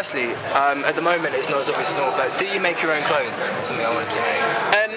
firstly, 0.00 0.32
um, 0.56 0.80
at 0.88 0.96
the 0.96 1.02
moment 1.02 1.34
it's 1.34 1.50
not 1.50 1.60
as 1.60 1.68
obvious 1.68 1.92
as 1.92 1.96
normal, 2.00 2.16
but 2.16 2.32
do 2.38 2.46
you 2.48 2.58
make 2.58 2.80
your 2.80 2.90
own 2.90 3.04
clothes? 3.04 3.52
Something 3.68 3.84
I 3.84 3.92
wanted 3.92 4.08
to 4.08 4.16
know. 4.16 4.32
Um, 4.80 4.90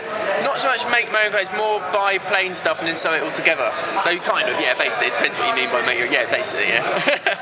not 0.47 0.61
so 0.63 0.71
much 0.71 0.87
make 0.87 1.11
my 1.11 1.25
own 1.25 1.31
clothes, 1.31 1.51
more 1.59 1.83
buy 1.91 2.23
plain 2.31 2.55
stuff 2.55 2.79
and 2.79 2.87
then 2.87 2.95
sew 2.95 3.11
it 3.11 3.21
all 3.21 3.35
together. 3.35 3.67
So 3.99 4.15
kind 4.23 4.47
of, 4.47 4.55
yeah, 4.63 4.79
basically. 4.79 5.07
It 5.07 5.19
depends 5.19 5.37
what 5.37 5.51
you 5.51 5.55
mean 5.59 5.67
by 5.75 5.83
make 5.85 5.99
your, 5.99 6.07
yeah, 6.07 6.31
basically, 6.31 6.71
yeah. 6.71 6.79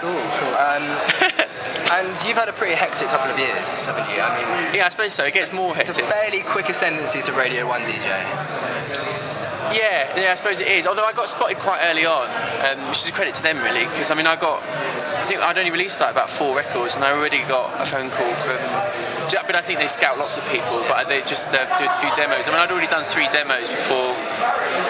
Cool, 0.02 0.26
cool. 0.42 0.56
Um, 0.58 0.90
and 2.02 2.10
you've 2.26 2.42
had 2.42 2.50
a 2.50 2.54
pretty 2.58 2.74
hectic 2.74 3.14
couple 3.14 3.30
of 3.30 3.38
years, 3.38 3.70
haven't 3.86 4.10
you? 4.10 4.18
I 4.18 4.42
mean, 4.42 4.74
yeah, 4.74 4.88
I 4.88 4.90
suppose 4.90 5.14
so. 5.14 5.26
It 5.26 5.36
gets 5.36 5.54
more 5.54 5.78
it's 5.78 5.86
a 5.86 6.02
hectic. 6.02 6.10
fairly 6.10 6.42
quick 6.42 6.66
ascendancy 6.68 7.22
to 7.22 7.32
Radio 7.34 7.68
1 7.68 7.82
DJ. 7.82 8.10
Yeah, 9.74 10.20
yeah, 10.20 10.32
I 10.32 10.36
suppose 10.36 10.60
it 10.60 10.68
is. 10.68 10.86
Although 10.86 11.06
I 11.06 11.14
got 11.14 11.30
spotted 11.30 11.58
quite 11.60 11.80
early 11.84 12.06
on, 12.06 12.28
um, 12.66 12.90
which 12.90 13.04
is 13.04 13.10
a 13.10 13.12
credit 13.12 13.36
to 13.36 13.44
them 13.44 13.62
really, 13.62 13.86
because 13.86 14.12
I 14.12 14.16
mean 14.16 14.28
I 14.28 14.36
got, 14.36 14.60
I 15.22 15.26
think 15.30 15.40
I'd 15.40 15.58
only 15.58 15.70
released 15.70 16.02
like 16.02 16.10
about 16.10 16.32
four 16.32 16.58
records, 16.58 16.96
and 16.96 17.06
I 17.06 17.14
already 17.14 17.46
got 17.46 17.70
a 17.78 17.86
phone 17.86 18.10
call 18.10 18.34
from. 18.42 18.58
But 19.30 19.56
I 19.56 19.62
think 19.62 19.80
they 19.80 19.88
scout 19.88 20.18
lots 20.18 20.38
of 20.38 20.44
people, 20.50 20.82
but 20.90 21.08
they 21.08 21.22
just 21.22 21.54
uh, 21.54 21.62
do 21.78 21.86
a 21.86 21.94
few 22.02 22.10
demos. 22.18 22.48
I 22.48 22.52
mean 22.52 22.60
I'd 22.60 22.72
already 22.72 22.88
done 22.90 23.06
three 23.06 23.30
demos 23.30 23.70
before 23.70 24.18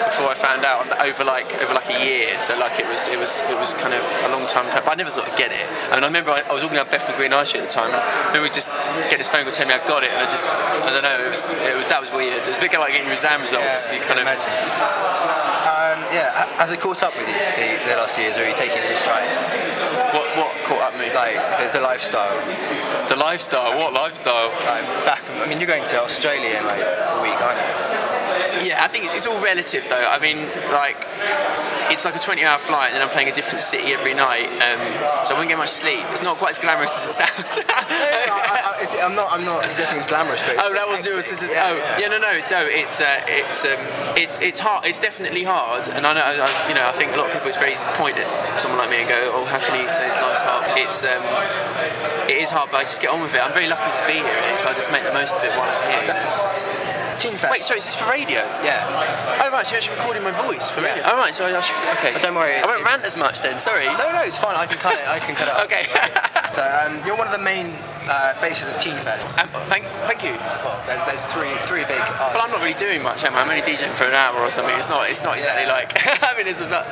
before 0.08 0.32
I 0.32 0.36
found 0.38 0.64
out 0.64 0.88
over 1.04 1.22
like 1.22 1.50
over 1.60 1.74
like 1.74 1.90
a 1.92 1.98
year. 2.00 2.38
So 2.38 2.56
like 2.56 2.80
it 2.80 2.88
was 2.88 3.08
it 3.12 3.18
was 3.18 3.42
it 3.52 3.58
was 3.58 3.74
kind 3.74 3.92
of 3.92 4.00
a 4.24 4.30
long 4.32 4.48
time. 4.48 4.64
But 4.72 4.88
I 4.88 4.94
never 4.94 5.10
thought 5.10 5.28
I'd 5.28 5.36
get 5.36 5.52
it. 5.52 5.66
I 5.92 6.00
mean 6.00 6.04
I 6.04 6.08
remember 6.08 6.30
I, 6.30 6.40
I 6.48 6.52
was 6.54 6.62
walking 6.62 6.78
up 6.78 6.90
Bethnal 6.90 7.12
Green 7.20 7.34
Street 7.44 7.60
at 7.60 7.68
the 7.68 7.74
time, 7.74 7.92
and 7.92 8.00
I 8.00 8.32
remember 8.32 8.48
just 8.48 8.72
get 9.12 9.18
this 9.20 9.28
phone 9.28 9.44
call 9.44 9.52
telling 9.52 9.68
me 9.68 9.76
I 9.76 9.84
got 9.84 10.00
it, 10.00 10.10
and 10.14 10.20
I 10.24 10.28
just 10.30 10.46
I 10.46 10.88
don't 10.94 11.04
know. 11.04 11.18
It 11.26 11.28
was 11.28 11.52
it 11.52 11.76
was 11.76 11.86
that 11.92 12.00
was 12.00 12.08
weird. 12.08 12.40
It 12.40 12.48
was 12.48 12.56
a 12.56 12.62
bit 12.62 12.72
like 12.80 12.96
getting 12.96 13.10
your 13.10 13.18
exam 13.18 13.44
results. 13.44 13.84
Yeah, 13.84 13.98
you 13.98 14.00
kind 14.00 14.16
of 14.16 14.24
imagine. 14.24 14.54
Um, 15.68 15.91
yeah, 16.12 16.46
has 16.60 16.70
it 16.70 16.80
caught 16.80 17.02
up 17.02 17.16
with 17.16 17.26
you 17.26 17.34
the, 17.34 17.80
the 17.88 17.96
last 17.96 18.18
years, 18.18 18.36
or 18.36 18.44
are 18.44 18.48
you 18.48 18.56
taking 18.56 18.78
it 18.78 18.90
in 18.90 18.96
stride? 18.96 19.32
what 20.12 20.28
what 20.36 20.52
caught 20.64 20.82
up 20.82 20.92
with 20.92 21.08
me. 21.08 21.14
Like 21.14 21.36
the, 21.58 21.78
the 21.78 21.84
lifestyle. 21.84 22.36
The 23.08 23.16
lifestyle, 23.16 23.78
what 23.78 23.94
lifestyle? 23.94 24.48
Like 24.68 24.84
back, 25.04 25.22
I 25.40 25.48
mean, 25.48 25.58
you're 25.58 25.68
going 25.68 25.84
to 25.84 26.00
Australia 26.00 26.56
in 26.56 26.64
like 26.66 26.80
a 26.80 27.20
week, 27.22 27.40
aren't 27.40 27.60
you? 27.60 28.68
Yeah, 28.68 28.84
I 28.84 28.88
think 28.88 29.04
it's, 29.04 29.14
it's 29.14 29.26
all 29.26 29.40
relative 29.42 29.84
though. 29.88 30.06
I 30.06 30.18
mean, 30.18 30.46
like, 30.70 30.96
it's 31.90 32.04
like 32.04 32.14
a 32.16 32.18
20 32.20 32.44
hour 32.44 32.58
flight 32.58 32.88
and 32.92 32.94
then 32.96 33.02
I'm 33.02 33.12
playing 33.12 33.28
a 33.28 33.34
different 33.34 33.60
city 33.60 33.92
every 33.92 34.14
night, 34.14 34.46
um, 34.62 34.80
so 35.26 35.34
I 35.34 35.38
won't 35.38 35.48
get 35.48 35.58
much 35.58 35.70
sleep. 35.70 36.04
It's 36.10 36.22
not 36.22 36.36
quite 36.36 36.50
as 36.50 36.58
glamorous 36.58 36.94
as 36.96 37.04
it 37.06 37.12
sounds. 37.12 37.58
I, 37.68 38.76
I, 38.78 38.82
it's- 38.82 38.96
I'm 39.02 39.14
not. 39.14 39.32
I'm 39.32 39.44
not 39.44 39.68
suggesting 39.70 39.98
it's 39.98 40.06
glamorous, 40.06 40.40
but 40.42 40.54
it's, 40.54 40.62
Oh, 40.62 40.72
that 40.72 40.86
it's 40.86 40.98
was 40.98 41.06
it 41.06 41.16
was 41.16 41.26
this 41.30 41.42
is, 41.42 41.50
oh 41.50 41.74
yeah 41.98 42.06
no 42.08 42.18
no 42.18 42.38
no 42.50 42.60
it's 42.66 43.00
uh, 43.00 43.20
it's 43.26 43.64
um, 43.64 43.78
it's 44.16 44.38
it's 44.40 44.60
hard 44.60 44.86
it's 44.86 44.98
definitely 44.98 45.42
hard 45.42 45.88
and 45.88 46.06
I 46.06 46.12
know 46.14 46.20
I, 46.22 46.68
you 46.68 46.74
know 46.74 46.86
I 46.86 46.92
think 46.92 47.12
a 47.12 47.16
lot 47.16 47.26
of 47.26 47.32
people 47.32 47.48
it's 47.48 47.56
very 47.56 47.72
easy 47.72 47.84
to 47.86 47.94
point 47.98 48.16
at 48.18 48.60
someone 48.60 48.78
like 48.78 48.90
me 48.90 49.00
and 49.02 49.08
go 49.08 49.18
oh 49.34 49.44
how 49.44 49.58
can 49.58 49.74
he 49.74 49.86
say 49.92 50.04
his 50.06 50.14
life's 50.14 50.42
hard 50.42 50.78
it's 50.78 51.02
um, 51.02 51.22
it 52.30 52.38
is 52.38 52.50
hard 52.50 52.70
but 52.70 52.78
I 52.78 52.82
just 52.84 53.00
get 53.00 53.10
on 53.10 53.20
with 53.22 53.34
it 53.34 53.40
I'm 53.42 53.52
very 53.52 53.66
lucky 53.68 53.90
to 53.98 54.04
be 54.06 54.18
here 54.22 54.56
so 54.58 54.68
I 54.68 54.74
just 54.74 54.90
make 54.90 55.02
the 55.04 55.12
most 55.14 55.34
of 55.34 55.42
it 55.42 55.50
while 55.56 55.66
I'm 55.66 55.90
here 55.90 56.02
you 56.02 56.14
know? 56.14 56.51
TignesFest. 57.22 57.50
Wait 57.50 57.62
sorry 57.64 57.78
is 57.78 57.86
this 57.86 57.94
for 57.94 58.08
radio 58.10 58.40
Yeah. 58.64 58.82
Oh 59.44 59.50
right, 59.52 59.64
so 59.66 59.72
you're 59.72 59.78
actually 59.78 59.96
recording 59.98 60.22
my 60.22 60.32
voice 60.42 60.70
for 60.70 60.80
Yeah. 60.80 60.88
radio. 60.94 61.04
Oh 61.06 61.16
right, 61.16 61.34
so 61.34 61.44
I 61.46 61.60
should, 61.60 61.76
okay. 61.98 62.12
But 62.12 62.22
don't 62.22 62.34
worry, 62.34 62.56
I 62.56 62.66
won't 62.66 62.80
it's- 62.80 62.90
rant 62.90 63.04
as 63.04 63.16
much 63.16 63.40
then. 63.42 63.58
Sorry. 63.58 63.86
No, 63.86 64.10
no, 64.12 64.22
it's 64.22 64.38
fine. 64.38 64.56
I 64.56 64.66
can 64.66 64.78
cut 64.78 64.94
it. 64.94 65.06
I 65.06 65.18
can 65.20 65.34
cut 65.34 65.48
it. 65.48 65.54
Okay. 65.64 65.86
So 66.52 66.62
um, 66.62 67.04
you're 67.06 67.16
one 67.16 67.26
of 67.26 67.32
the 67.32 67.42
main 67.42 67.72
uh, 68.04 68.34
faces 68.34 68.68
of 68.68 68.74
TignesFest. 68.74 69.24
Um, 69.40 69.48
thank, 69.68 69.84
thank 70.10 70.22
you. 70.22 70.32
Well, 70.32 70.76
there's, 70.86 71.04
there's 71.06 71.24
three, 71.32 71.54
three 71.66 71.84
big. 71.88 71.98
Well, 71.98 72.42
I'm 72.42 72.50
not 72.50 72.60
really 72.60 72.74
doing 72.74 73.02
much, 73.02 73.24
am 73.24 73.34
I? 73.34 73.40
I'm 73.42 73.48
only 73.50 73.62
DJing 73.62 73.92
for 73.94 74.04
an 74.04 74.12
hour 74.14 74.38
or 74.38 74.50
something. 74.50 74.76
It's 74.76 74.88
not, 74.88 75.08
it's 75.08 75.22
not 75.22 75.36
exactly 75.36 75.64
Yeah. 75.64 75.72
like. 75.72 75.92
I 76.22 76.36
mean, 76.36 76.46
it's 76.46 76.60
about 76.60 76.84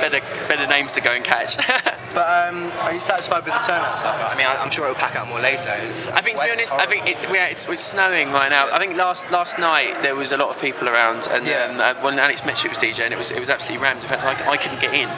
better, 0.00 0.20
better 0.48 0.66
names 0.66 0.92
to 0.92 1.00
go 1.00 1.10
and 1.12 1.24
catch. 1.24 1.56
But 2.12 2.28
um, 2.52 2.70
are 2.84 2.92
you 2.92 3.00
satisfied 3.00 3.42
with 3.46 3.54
the 3.54 3.60
turnout 3.60 3.98
so 3.98 4.04
far? 4.04 4.28
I 4.28 4.36
mean, 4.36 4.44
I'm 4.46 4.70
sure 4.70 4.84
it'll 4.84 4.96
pack 4.96 5.16
out 5.16 5.28
more 5.28 5.40
later. 5.40 5.72
It's 5.80 6.06
I 6.08 6.20
think, 6.20 6.36
to 6.36 6.44
be 6.44 6.50
honest, 6.50 6.70
I 6.70 6.84
think 6.84 7.08
it, 7.08 7.16
yeah, 7.32 7.46
it's, 7.46 7.66
it's 7.66 7.82
snowing 7.82 8.30
right 8.32 8.50
now. 8.50 8.68
I 8.70 8.78
think 8.78 8.96
last 8.98 9.30
last 9.30 9.58
night 9.58 10.02
there 10.02 10.14
was 10.14 10.30
a 10.32 10.36
lot 10.36 10.50
of 10.54 10.60
people 10.60 10.90
around, 10.90 11.26
and 11.30 11.46
Yeah. 11.46 11.72
um, 11.72 11.80
uh, 11.80 11.94
when 12.04 12.18
Alex 12.18 12.44
Metric 12.44 12.74
was 12.74 12.82
DJing, 12.82 13.12
it 13.12 13.16
was 13.16 13.30
it 13.30 13.40
was 13.40 13.48
absolutely 13.48 13.82
rammed. 13.82 14.02
In 14.02 14.08
fact, 14.10 14.24
I, 14.24 14.32
I 14.46 14.58
couldn't 14.58 14.82
get 14.82 14.92
in 14.92 15.08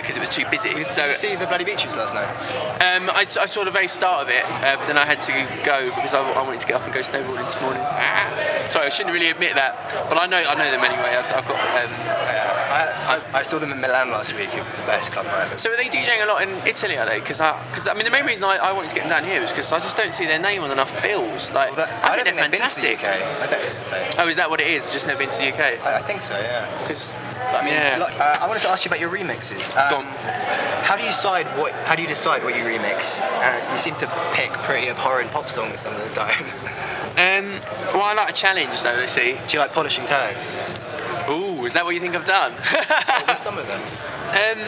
because 0.00 0.16
it 0.16 0.20
was 0.20 0.30
too 0.30 0.46
busy. 0.50 0.72
Did 0.72 0.90
So 0.90 1.08
you 1.08 1.14
see 1.16 1.36
the 1.36 1.46
Bloody 1.46 1.64
Beetroots 1.64 1.98
last 1.98 2.14
night? 2.14 2.24
Um, 2.98 3.10
I, 3.10 3.26
I 3.40 3.46
saw 3.46 3.62
the 3.64 3.70
very 3.70 3.86
start 3.86 4.22
of 4.22 4.28
it, 4.28 4.44
uh, 4.44 4.76
but 4.76 4.86
then 4.86 4.98
I 4.98 5.06
had 5.06 5.22
to 5.22 5.32
go 5.64 5.94
because 5.94 6.14
I, 6.14 6.20
I 6.32 6.42
wanted 6.42 6.60
to 6.62 6.66
get 6.66 6.76
up 6.76 6.82
and 6.82 6.92
go 6.92 6.98
snowboarding 7.00 7.44
this 7.44 7.60
morning. 7.60 7.82
Ah. 7.84 8.66
Sorry, 8.70 8.86
I 8.86 8.88
shouldn't 8.88 9.14
really 9.14 9.30
admit 9.30 9.54
that, 9.54 9.72
but 10.10 10.18
I 10.18 10.26
know 10.26 10.36
I 10.38 10.54
know 10.54 10.70
them 10.70 10.82
anyway. 10.82 11.14
I've, 11.14 11.30
I've 11.32 11.46
got. 11.46 11.58
Um, 11.78 11.92
I, 12.68 13.22
I, 13.32 13.38
I 13.38 13.42
saw 13.42 13.58
them 13.58 13.72
in 13.72 13.80
Milan 13.80 14.10
last 14.10 14.34
week. 14.34 14.52
It 14.52 14.64
was 14.64 14.74
the 14.74 14.82
best 14.82 15.12
club 15.12 15.26
I 15.26 15.46
ever. 15.46 15.56
so 15.56 15.72
are 15.72 15.76
they 15.76 15.88
DJing 15.88 16.22
a 16.22 16.26
lot 16.26 16.42
in 16.42 16.50
Italy? 16.66 16.98
Are 16.98 17.06
they? 17.06 17.20
Because 17.20 17.40
I, 17.40 17.56
because 17.70 17.86
I 17.88 17.94
mean, 17.94 18.04
the 18.04 18.10
main 18.10 18.26
reason 18.26 18.44
I, 18.44 18.56
I 18.56 18.72
wanted 18.72 18.90
to 18.90 18.94
get 18.96 19.08
them 19.08 19.10
down 19.10 19.24
here 19.24 19.40
was 19.40 19.50
because 19.50 19.72
I 19.72 19.78
just 19.78 19.96
don't 19.96 20.12
see 20.12 20.26
their 20.26 20.38
name 20.38 20.62
on 20.62 20.70
enough 20.70 20.92
bills. 21.02 21.50
Like, 21.52 21.76
Well, 21.76 21.86
that, 21.86 22.04
I, 22.04 22.16
don't 22.16 22.24
think 22.24 22.36
they're 22.36 22.48
they've 22.48 22.60
been 22.60 22.68
to 22.68 22.80
the 22.80 22.96
fantastic. 22.96 23.08
UK. 23.08 23.40
I 23.40 23.46
don't. 23.46 24.18
Oh, 24.20 24.28
is 24.28 24.36
that 24.36 24.50
what 24.50 24.60
it 24.60 24.66
is? 24.66 24.90
Just 24.90 25.06
never 25.06 25.20
been 25.20 25.30
to 25.30 25.38
the 25.38 25.48
UK? 25.48 25.80
I, 25.86 25.98
I 25.98 26.02
think 26.02 26.20
so. 26.20 26.34
Yeah. 26.36 26.66
Because 26.82 27.14
I 27.50 27.64
mean, 27.64 27.72
yeah. 27.72 27.98
uh, 27.98 28.38
I 28.40 28.46
wanted 28.46 28.62
to 28.62 28.68
ask 28.68 28.84
you 28.84 28.88
about 28.90 29.00
your 29.00 29.10
remixes. 29.10 29.68
Um, 29.76 30.04
how 30.84 30.96
do 30.96 31.02
you 31.02 31.08
decide 31.08 31.46
what? 31.58 31.72
How 31.84 31.94
do 31.94 32.02
you 32.02 32.08
decide 32.08 32.44
what 32.44 32.56
you 32.56 32.62
remix? 32.62 33.20
Uh, 33.22 33.72
you 33.72 33.78
seem 33.78 33.94
to 33.96 34.06
pick 34.32 34.50
pretty 34.64 34.88
abhorrent 34.88 35.30
pop 35.30 35.48
songs 35.48 35.80
some 35.80 35.94
of 35.94 36.02
the 36.02 36.14
time. 36.14 36.46
Um, 37.18 37.58
well, 37.92 38.02
I 38.04 38.14
like 38.14 38.30
a 38.30 38.32
challenge 38.32 38.80
though. 38.82 38.94
Let's 38.94 39.12
see. 39.12 39.36
do 39.48 39.54
you 39.54 39.58
like 39.58 39.72
polishing 39.72 40.06
turds? 40.06 40.62
Ooh, 41.28 41.66
is 41.66 41.74
that 41.74 41.84
what 41.84 41.96
you 41.96 42.00
think 42.00 42.14
I've 42.14 42.24
done? 42.24 42.52
Were 42.54 43.34
some 43.36 43.58
of 43.58 43.66
them? 43.66 43.82
Um, 43.82 44.60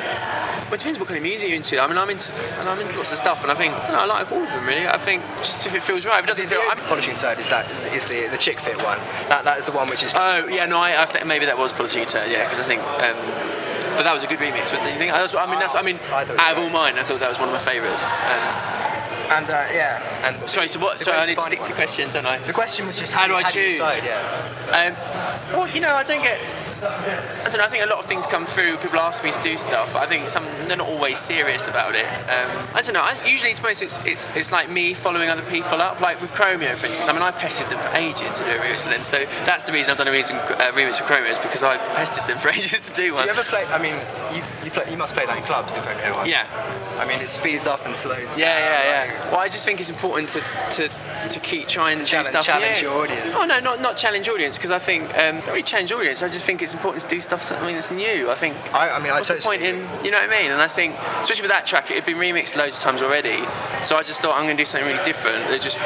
well, 0.71 0.77
it 0.77 0.79
depends 0.79 1.01
what 1.01 1.09
kind 1.09 1.19
of 1.19 1.25
music 1.25 1.49
you're 1.49 1.57
into. 1.57 1.83
I 1.83 1.87
mean, 1.89 1.99
I'm 1.99 2.09
into, 2.09 2.33
and 2.33 2.69
I'm 2.69 2.79
into 2.79 2.97
lots 2.97 3.11
of 3.11 3.19
stuff, 3.19 3.43
and 3.43 3.51
I 3.51 3.57
think, 3.57 3.75
you 3.87 3.93
know, 3.93 3.99
I 3.99 4.05
like 4.07 4.31
all 4.31 4.41
of 4.41 4.49
them 4.49 4.65
really. 4.65 4.87
I 4.87 4.99
think 4.99 5.21
just 5.39 5.67
if 5.67 5.75
it 5.75 5.83
feels 5.83 6.07
right. 6.07 6.19
If 6.21 6.27
it 6.27 6.29
doesn't 6.29 6.47
feel, 6.47 6.61
I'm, 6.71 6.79
polishing 6.87 7.17
turd 7.17 7.41
is 7.41 7.49
that 7.49 7.67
is 7.93 8.05
the 8.07 8.29
the 8.31 8.39
chick 8.39 8.61
fit 8.61 8.77
one. 8.79 8.99
That 9.29 9.43
that 9.45 9.59
is 9.59 9.67
the 9.67 9.73
one 9.73 9.89
which 9.91 10.05
is. 10.05 10.15
oh 10.17 10.47
yeah, 10.47 10.67
no, 10.67 10.79
I, 10.79 11.03
I 11.03 11.07
think 11.07 11.27
maybe 11.27 11.45
that 11.47 11.59
was 11.59 11.73
Political 11.73 12.07
Turn, 12.07 12.31
yeah, 12.31 12.45
because 12.45 12.61
I 12.61 12.65
think, 12.65 12.83
um, 13.03 13.19
but 13.99 14.05
that 14.05 14.15
was 14.15 14.23
a 14.23 14.29
good 14.29 14.39
remix. 14.39 14.71
But 14.71 14.85
do 14.85 14.91
you 14.91 14.97
think? 14.97 15.11
That's, 15.11 15.35
what- 15.35 15.43
I 15.43 15.51
mean, 15.51 15.59
that's, 15.59 15.75
I 15.75 15.83
mean, 15.83 15.99
I 16.13 16.23
out 16.23 16.57
of 16.57 16.59
all 16.63 16.71
mine, 16.71 16.99
I 16.99 17.03
thought 17.03 17.19
that 17.19 17.29
was 17.29 17.41
one 17.41 17.49
of 17.49 17.55
my 17.55 17.61
favourites. 17.61 18.05
Um, 18.07 18.71
and 19.31 19.47
uh, 19.51 19.67
yeah. 19.75 20.03
And 20.23 20.49
sorry, 20.49 20.69
so 20.69 20.79
what? 20.79 21.01
Sorry, 21.01 21.19
I 21.19 21.27
need 21.27 21.39
to 21.39 21.43
stick 21.43 21.63
to 21.63 21.73
questions, 21.73 22.15
don't 22.15 22.27
I? 22.27 22.39
The 22.47 22.53
question 22.53 22.87
was 22.87 22.97
just 22.99 23.13
How 23.13 23.27
do 23.27 23.35
I 23.35 23.43
choose? 23.43 23.75
decide, 23.79 24.03
yeah. 24.05 24.23
Um, 24.71 24.95
well, 25.59 25.69
you 25.69 25.81
know, 25.81 25.95
I 25.95 26.03
don't 26.05 26.23
get. 26.23 26.41
I 26.83 27.49
don't 27.51 27.59
know. 27.59 27.65
I 27.65 27.69
think 27.69 27.85
a 27.85 27.87
lot 27.87 27.99
of 27.99 28.07
things 28.07 28.27
come 28.27 28.47
through. 28.47 28.77
People 28.79 29.01
ask 29.01 29.23
me 29.23 29.33
to 29.33 29.43
do 29.43 29.57
stuff, 29.57 29.93
but 29.93 30.03
I 30.03 30.07
think 30.07 30.29
some 30.29 30.45
they're 30.67 30.77
not 30.77 30.89
always 30.89 31.19
serious 31.19 31.69
about 31.69 31.95
it. 31.95 32.07
Um, 32.07 32.69
I 32.75 32.83
don't 32.83 32.95
know. 32.95 33.03
I, 33.03 33.17
usually, 33.27 33.51
it's 33.51 33.63
most 33.63 33.83
it's, 33.83 33.99
it's 34.05 34.29
it's 34.35 34.53
like 34.53 34.71
me 34.71 34.95
following 34.95 35.29
other 35.29 35.43
people 35.43 35.81
up. 35.81 36.01
Like 36.01 36.21
with 36.21 36.31
Chromeo, 36.31 36.77
for 36.77 36.87
instance. 36.87 37.09
I 37.09 37.13
mean, 37.13 37.23
I 37.23 37.31
pestered 37.31 37.69
them 37.71 37.81
for 37.81 37.97
ages 37.97 38.35
to 38.35 38.45
do 38.45 38.53
a 38.53 38.59
remix 38.59 38.85
of 38.85 38.91
them. 38.91 39.05
So 39.05 39.25
that's 39.45 39.65
the 39.65 39.73
reason 39.73 39.91
I've 39.91 39.99
done 39.99 40.09
a 40.09 40.11
remix, 40.11 40.31
uh, 40.31 40.73
remix 40.73 41.01
of 41.01 41.07
Chromeo 41.07 41.31
is 41.31 41.39
because 41.39 41.63
I 41.63 41.77
pestered 41.95 42.27
them 42.27 42.39
for 42.43 42.49
ages 42.49 42.81
to 42.83 42.93
do 42.93 43.15
one. 43.15 43.23
Do 43.23 43.29
you 43.29 43.39
ever 43.39 43.45
play? 43.45 43.65
I 43.67 43.81
mean, 43.81 43.95
you 44.35 44.43
you, 44.65 44.71
play, 44.71 44.91
you 44.91 44.97
must 44.97 45.15
play 45.15 45.27
that 45.27 45.37
in 45.37 45.43
clubs, 45.45 45.75
the 45.75 45.81
Chromeo 45.81 46.17
one. 46.17 46.29
Yeah. 46.29 46.47
I 46.99 47.07
mean, 47.07 47.21
it 47.21 47.31
speeds 47.31 47.67
up 47.67 47.87
and 47.87 47.97
slows. 47.97 48.19
Yeah, 48.37 48.59
down, 48.59 48.61
yeah, 48.61 49.01
like- 49.01 49.25
yeah. 49.25 49.31
Well, 49.31 49.41
I 49.41 49.49
just 49.49 49.65
think 49.65 49.81
it's 49.81 49.89
important 49.89 50.29
to 50.31 50.43
to, 50.73 50.91
to 51.29 51.41
keep 51.41 51.67
trying 51.67 51.99
to, 51.99 52.05
challenge- 52.05 52.29
do 52.29 52.33
stuff. 52.33 52.45
challenge 52.45 52.77
yeah. 52.77 52.83
your 52.83 53.03
audience. 53.03 53.25
Oh 53.37 53.47
no, 53.47 53.59
not 53.59 53.81
not 53.81 53.97
challenge 53.97 54.29
audience 54.29 54.57
because 54.59 54.71
I 54.71 54.79
think 54.79 55.05
um, 55.19 55.37
not 55.37 55.47
really 55.49 55.63
challenge 55.63 55.93
audience. 55.93 56.23
I 56.23 56.29
just 56.29 56.45
think 56.45 56.61
it's 56.63 56.70
important 56.75 57.03
to 57.05 57.09
do 57.09 57.21
stuff 57.21 57.43
something 57.43 57.75
that's 57.75 57.91
new. 57.91 58.31
I 58.31 58.35
think. 58.35 58.57
I, 58.75 58.91
I 58.91 58.99
mean, 58.99 59.11
I 59.13 59.17
What's 59.17 59.29
the 59.29 59.35
totally. 59.35 59.59
point 59.59 59.63
in, 59.63 59.77
you 60.05 60.11
know 60.11 60.19
what 60.21 60.31
I 60.31 60.41
mean? 60.43 60.51
And 60.51 60.61
I 60.61 60.67
think, 60.69 60.95
especially 61.23 61.43
with 61.43 61.51
that 61.51 61.67
track, 61.67 61.91
it 61.91 61.95
had 61.97 62.07
been 62.07 62.17
remixed 62.17 62.57
loads 62.57 62.77
of 62.79 62.83
times 62.83 63.03
already. 63.03 63.39
So 63.83 63.97
I 63.97 64.03
just 64.03 64.21
thought 64.23 64.37
I'm 64.37 64.45
going 64.45 64.57
to 64.57 64.63
do 64.63 64.67
something 64.67 64.89
really 64.89 65.03
different. 65.05 65.47
That 65.49 65.61
just, 65.61 65.79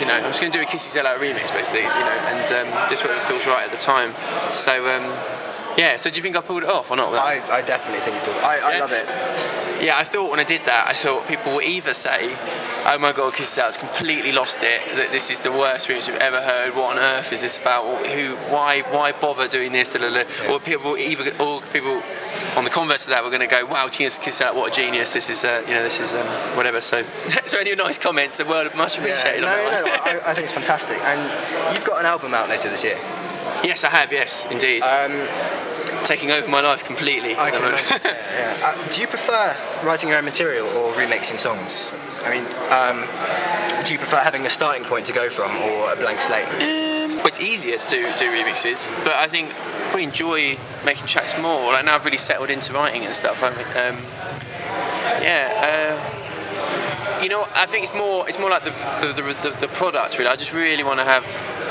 you 0.00 0.06
know, 0.06 0.14
I'm 0.14 0.30
just 0.32 0.40
going 0.40 0.52
to 0.52 0.58
do 0.58 0.62
a 0.62 0.66
Kissy 0.66 0.88
Sell 0.90 1.06
Out 1.06 1.20
remix, 1.20 1.52
basically, 1.52 1.82
you 1.82 2.04
know, 2.04 2.18
and 2.32 2.46
um, 2.52 2.88
just 2.88 3.04
whatever 3.04 3.20
feels 3.26 3.46
right 3.46 3.64
at 3.64 3.70
the 3.70 3.78
time. 3.80 4.12
So, 4.54 4.86
um, 4.88 5.04
yeah. 5.76 5.96
So 5.96 6.10
do 6.10 6.16
you 6.16 6.22
think 6.22 6.36
I 6.36 6.40
pulled 6.40 6.62
it 6.64 6.68
off 6.68 6.90
or 6.90 6.96
not? 6.96 7.12
I, 7.14 7.40
I 7.52 7.62
definitely 7.62 8.00
think 8.00 8.16
you 8.20 8.32
do. 8.32 8.38
I, 8.40 8.58
I 8.58 8.72
Yeah. 8.74 8.80
love 8.80 8.92
it. 8.92 9.67
Yeah, 9.80 9.96
I 9.96 10.04
thought 10.04 10.30
when 10.30 10.40
I 10.40 10.44
did 10.44 10.64
that, 10.64 10.86
I 10.88 10.92
thought 10.92 11.26
people 11.28 11.54
would 11.54 11.64
either 11.64 11.94
say, 11.94 12.36
"Oh 12.84 12.98
my 12.98 13.12
God, 13.12 13.34
Kiss 13.34 13.56
Out's 13.58 13.76
completely 13.76 14.32
lost 14.32 14.58
it. 14.62 14.80
That 14.96 15.12
this 15.12 15.30
is 15.30 15.38
the 15.38 15.52
worst 15.52 15.88
remix 15.88 16.08
we've 16.08 16.18
ever 16.18 16.40
heard. 16.40 16.74
What 16.74 16.96
on 16.96 16.98
earth 16.98 17.32
is 17.32 17.42
this 17.42 17.58
about? 17.58 18.06
Who? 18.08 18.34
Why? 18.52 18.82
Why 18.90 19.12
bother 19.12 19.46
doing 19.46 19.72
this?" 19.72 19.94
Or 20.48 20.58
people 20.58 20.96
either, 20.96 21.32
or 21.38 21.62
people 21.72 22.02
on 22.56 22.64
the 22.64 22.70
converse 22.70 23.04
of 23.04 23.10
that, 23.10 23.22
we're 23.22 23.30
going 23.30 23.48
to 23.48 23.54
go, 23.58 23.66
"Wow, 23.66 23.88
Kiss 23.88 24.40
Out, 24.40 24.56
what 24.56 24.72
a 24.72 24.74
genius! 24.74 25.12
This 25.12 25.30
is, 25.30 25.44
uh, 25.44 25.62
you 25.66 25.74
know, 25.74 25.82
this 25.84 26.00
is 26.00 26.14
um, 26.14 26.26
whatever." 26.56 26.80
So, 26.80 27.04
so 27.46 27.58
any 27.58 27.74
nice 27.76 27.98
comments, 27.98 28.38
the 28.38 28.46
world 28.46 28.74
much 28.74 28.98
appreciated. 28.98 29.42
no, 29.42 29.48
on 29.48 29.56
that 29.70 29.84
no, 29.84 29.90
one. 29.90 30.00
no, 30.14 30.20
I, 30.26 30.30
I 30.30 30.34
think 30.34 30.44
it's 30.44 30.52
fantastic. 30.52 30.98
And 31.02 31.74
you've 31.74 31.84
got 31.86 32.00
an 32.00 32.06
album 32.06 32.34
out 32.34 32.48
later 32.48 32.68
this 32.68 32.82
year. 32.82 32.98
yes, 33.62 33.84
I 33.84 33.90
have. 33.90 34.10
Yes, 34.12 34.44
indeed. 34.50 34.82
Um, 34.82 35.12
Taking 36.04 36.30
over 36.30 36.48
my 36.48 36.60
life 36.60 36.84
completely. 36.84 37.36
I 37.36 37.50
can 37.50 37.62
imagine. 37.62 38.00
yeah, 38.04 38.58
yeah. 38.58 38.66
Uh, 38.66 38.90
do 38.90 39.00
you 39.00 39.06
prefer 39.06 39.56
writing 39.82 40.08
your 40.08 40.18
own 40.18 40.24
material 40.24 40.66
or 40.68 40.92
remixing 40.94 41.38
songs? 41.38 41.90
I 42.24 42.30
mean, 42.30 42.46
um, 42.70 43.84
do 43.84 43.92
you 43.92 43.98
prefer 43.98 44.18
having 44.18 44.44
a 44.46 44.50
starting 44.50 44.84
point 44.84 45.06
to 45.06 45.12
go 45.12 45.30
from 45.30 45.56
or 45.56 45.92
a 45.92 45.96
blank 45.96 46.20
slate? 46.20 46.46
Um, 46.46 47.16
well, 47.18 47.26
it's 47.26 47.40
easier 47.40 47.76
to 47.78 47.90
do, 47.90 48.02
do 48.16 48.30
remixes, 48.30 48.92
but 49.04 49.14
I 49.14 49.26
think 49.26 49.50
I 49.50 49.82
probably 49.84 50.04
enjoy 50.04 50.58
making 50.84 51.06
tracks 51.06 51.36
more. 51.38 51.72
Like 51.72 51.84
now 51.84 51.94
I've 51.94 52.04
really 52.04 52.18
settled 52.18 52.50
into 52.50 52.72
writing 52.72 53.04
and 53.04 53.14
stuff. 53.14 53.42
I 53.42 53.50
mean, 53.50 53.66
um, 53.76 54.02
yeah, 55.22 55.98
uh, 57.18 57.22
you 57.22 57.28
know, 57.28 57.48
I 57.54 57.66
think 57.66 57.84
it's 57.84 57.94
more 57.94 58.28
it's 58.28 58.38
more 58.38 58.50
like 58.50 58.64
the 58.64 58.70
the, 59.00 59.22
the, 59.22 59.50
the, 59.50 59.56
the 59.60 59.68
product 59.68 60.18
really. 60.18 60.30
I 60.30 60.36
just 60.36 60.52
really 60.52 60.84
want 60.84 61.00
to 61.00 61.06
have 61.06 61.24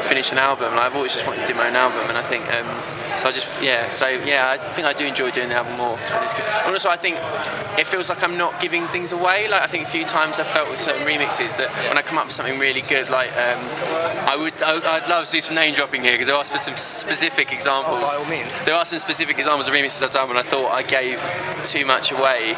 finish 0.05 0.31
an 0.31 0.37
album. 0.37 0.75
Like, 0.75 0.85
I've 0.85 0.95
always 0.95 1.13
just 1.13 1.25
wanted 1.25 1.41
to 1.41 1.47
do 1.47 1.53
my 1.53 1.67
own 1.67 1.75
album, 1.75 2.07
and 2.07 2.17
I 2.17 2.23
think 2.23 2.43
um, 2.53 2.67
so. 3.17 3.29
I 3.29 3.31
just 3.31 3.47
yeah. 3.61 3.89
So 3.89 4.07
yeah, 4.07 4.49
I 4.51 4.57
think 4.57 4.87
I 4.87 4.93
do 4.93 5.05
enjoy 5.05 5.31
doing 5.31 5.49
the 5.49 5.55
album 5.55 5.77
more. 5.77 5.97
To 5.97 6.03
be 6.03 6.13
honest, 6.13 6.35
'cause- 6.35 6.45
and 6.45 6.73
also 6.73 6.89
I 6.89 6.95
think 6.97 7.17
it 7.79 7.87
feels 7.87 8.09
like 8.09 8.23
I'm 8.23 8.37
not 8.37 8.59
giving 8.61 8.87
things 8.89 9.11
away. 9.11 9.47
Like 9.47 9.61
I 9.61 9.67
think 9.67 9.87
a 9.87 9.89
few 9.89 10.05
times 10.05 10.39
I 10.39 10.43
felt 10.43 10.69
with 10.69 10.79
certain 10.79 11.05
remixes 11.05 11.55
that 11.57 11.69
when 11.89 11.97
I 11.97 12.01
come 12.01 12.17
up 12.17 12.25
with 12.25 12.35
something 12.35 12.59
really 12.59 12.81
good, 12.81 13.09
like 13.09 13.31
um, 13.37 13.59
I 14.27 14.35
would 14.35 14.61
I, 14.63 14.73
would- 14.73 14.85
I'd 14.85 15.07
love 15.09 15.25
to 15.25 15.31
do 15.31 15.41
some 15.41 15.55
name 15.55 15.73
dropping 15.73 16.03
here 16.03 16.13
because 16.13 16.27
there 16.27 16.35
are 16.35 16.43
some 16.45 16.77
specific 16.77 17.51
examples. 17.51 18.03
Oh, 18.03 18.13
by 18.13 18.19
all 18.19 18.25
means. 18.25 18.47
There 18.65 18.75
are 18.75 18.85
some 18.85 18.99
specific 18.99 19.37
examples 19.37 19.67
of 19.67 19.73
remixes 19.73 20.01
I've 20.03 20.11
done 20.11 20.27
when 20.29 20.37
I 20.37 20.43
thought 20.43 20.71
I 20.71 20.83
gave 20.83 21.19
too 21.63 21.85
much 21.85 22.11
away. 22.11 22.55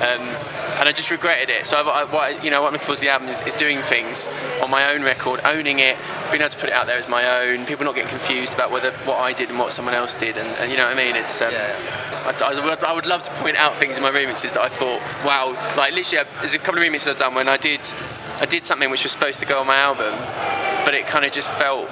Um, 0.00 0.36
and 0.82 0.88
I 0.88 0.92
just 0.92 1.12
regretted 1.12 1.48
it. 1.48 1.64
So 1.64 1.76
I, 1.76 2.00
I, 2.00 2.04
what 2.04 2.42
you 2.42 2.50
know, 2.50 2.60
what 2.60 2.66
I'm 2.66 2.72
looking 2.72 2.86
forward 2.86 2.98
to 2.98 3.04
the 3.04 3.10
album 3.10 3.28
is, 3.28 3.40
is 3.42 3.54
doing 3.54 3.80
things 3.82 4.26
on 4.60 4.68
my 4.68 4.92
own 4.92 5.04
record, 5.04 5.40
owning 5.44 5.78
it, 5.78 5.96
being 6.32 6.42
able 6.42 6.50
to 6.50 6.58
put 6.58 6.70
it 6.70 6.74
out 6.74 6.88
there 6.88 6.98
as 6.98 7.06
my 7.06 7.22
own. 7.38 7.64
People 7.66 7.84
not 7.84 7.94
getting 7.94 8.10
confused 8.10 8.52
about 8.52 8.72
whether 8.72 8.90
what 9.04 9.18
I 9.20 9.32
did 9.32 9.48
and 9.48 9.60
what 9.60 9.72
someone 9.72 9.94
else 9.94 10.16
did, 10.16 10.36
and, 10.36 10.48
and 10.58 10.72
you 10.72 10.76
know 10.76 10.88
what 10.88 10.98
I 10.98 11.04
mean. 11.04 11.14
It's 11.14 11.40
um, 11.40 11.52
Yeah. 11.52 12.34
I, 12.40 12.50
I 12.50 12.64
would, 12.68 12.82
I 12.82 12.92
would 12.92 13.06
love 13.06 13.22
to 13.22 13.30
point 13.34 13.54
out 13.58 13.76
things 13.76 13.96
in 13.96 14.02
my 14.02 14.10
remixes 14.10 14.52
that 14.54 14.60
I 14.60 14.68
thought, 14.68 15.00
wow, 15.24 15.52
like 15.76 15.94
literally, 15.94 16.26
I, 16.26 16.40
there's 16.40 16.54
a 16.54 16.58
couple 16.58 16.82
of 16.82 16.88
remixes 16.88 17.12
I've 17.12 17.16
done 17.16 17.36
when 17.36 17.48
I 17.48 17.58
did, 17.58 17.86
I 18.40 18.46
did 18.46 18.64
something 18.64 18.90
which 18.90 19.04
was 19.04 19.12
supposed 19.12 19.38
to 19.38 19.46
go 19.46 19.60
on 19.60 19.68
my 19.68 19.76
album, 19.76 20.18
but 20.84 20.94
it 20.94 21.06
kind 21.06 21.24
of 21.24 21.30
just 21.30 21.48
felt. 21.52 21.88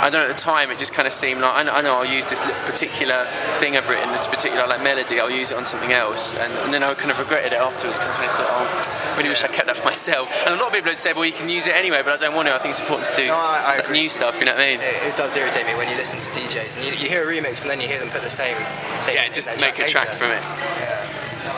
I 0.00 0.08
don't 0.08 0.22
know 0.24 0.30
at 0.30 0.36
the 0.36 0.42
time. 0.42 0.70
It 0.70 0.78
just 0.78 0.92
kind 0.94 1.06
of 1.06 1.12
seemed 1.12 1.40
like 1.42 1.54
I 1.54 1.62
know, 1.62 1.72
I 1.72 1.80
know 1.82 1.94
I'll 2.00 2.06
use 2.08 2.28
this 2.28 2.40
particular 2.64 3.28
thing 3.60 3.76
I've 3.76 3.88
written, 3.88 4.10
this 4.12 4.26
particular 4.26 4.66
like 4.66 4.82
melody. 4.82 5.20
I'll 5.20 5.30
use 5.30 5.50
it 5.50 5.56
on 5.58 5.66
something 5.66 5.92
else, 5.92 6.34
and, 6.34 6.52
and 6.64 6.72
then 6.72 6.82
I 6.82 6.94
kind 6.94 7.10
of 7.10 7.18
regretted 7.18 7.52
it 7.52 7.60
afterwards. 7.60 7.98
Because 7.98 8.14
I 8.14 8.16
kind 8.16 8.30
of 8.30 8.36
thought, 8.36 8.48
oh, 8.50 9.12
I 9.12 9.16
really 9.18 9.28
wish 9.28 9.44
I 9.44 9.48
kept 9.48 9.66
that 9.68 9.76
for 9.76 9.84
myself. 9.84 10.28
And 10.46 10.54
a 10.54 10.56
lot 10.56 10.68
of 10.68 10.72
people 10.72 10.90
have 10.90 10.98
said, 10.98 11.16
well, 11.16 11.26
you 11.26 11.32
can 11.32 11.48
use 11.48 11.66
it 11.66 11.74
anyway, 11.76 12.00
but 12.02 12.14
I 12.14 12.16
don't 12.16 12.34
want 12.34 12.48
to. 12.48 12.54
I 12.54 12.58
think 12.58 12.70
it's 12.72 12.80
important 12.80 13.12
to 13.12 13.16
do 13.20 13.26
No, 13.28 13.36
I- 13.36 13.66
I 13.66 13.76
st- 13.80 13.90
new 13.92 14.08
stuff. 14.08 14.38
You 14.40 14.46
know 14.46 14.52
what 14.52 14.62
I 14.62 14.66
mean? 14.72 14.80
It, 14.80 15.12
it 15.12 15.16
does 15.16 15.36
irritate 15.36 15.66
me 15.66 15.74
when 15.74 15.88
you 15.88 15.96
listen 15.96 16.20
to 16.22 16.30
DJs 16.30 16.76
and 16.76 16.84
you, 16.86 16.92
you 16.96 17.08
hear 17.08 17.28
a 17.28 17.32
remix 17.32 17.60
and 17.60 17.68
then 17.70 17.80
you 17.80 17.86
hear 17.88 17.98
them 18.00 18.08
put 18.10 18.22
the 18.22 18.30
same 18.30 18.56
thing. 19.04 19.16
Yeah, 19.20 19.28
just 19.28 19.48
their 19.52 19.58
make 19.60 19.78
a 19.78 19.86
track 19.86 20.08
later. 20.08 20.18
from 20.18 20.30
it. 20.32 20.42
Yeah. 20.80 21.06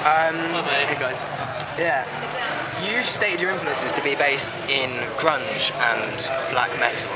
Um, 0.02 0.64
Hey 0.90 0.98
guys. 0.98 1.24
yeah. 1.78 2.06
You 2.82 3.04
stated 3.04 3.40
your 3.40 3.52
influences 3.52 3.92
to 3.92 4.02
be 4.02 4.16
based 4.16 4.50
in 4.68 4.90
grunge 5.16 5.70
and 5.78 6.18
black 6.50 6.70
metal. 6.80 7.08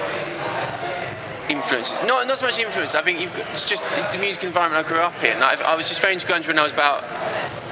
Influences. 1.51 2.01
Not 2.03 2.27
not 2.27 2.39
so 2.39 2.47
much 2.47 2.59
influence. 2.59 2.95
I 2.95 3.03
think 3.03 3.21
got, 3.33 3.47
it's 3.53 3.65
just 3.69 3.83
the 4.13 4.19
music 4.19 4.45
environment 4.45 4.85
I 4.85 4.89
grew 4.89 5.01
up 5.01 5.15
in. 5.23 5.39
Like, 5.41 5.61
I 5.63 5.75
was 5.75 5.89
just 5.89 6.01
very 6.01 6.15
into 6.15 6.27
grunge 6.27 6.47
when 6.47 6.59
I 6.59 6.63
was 6.63 6.73
about 6.73 7.05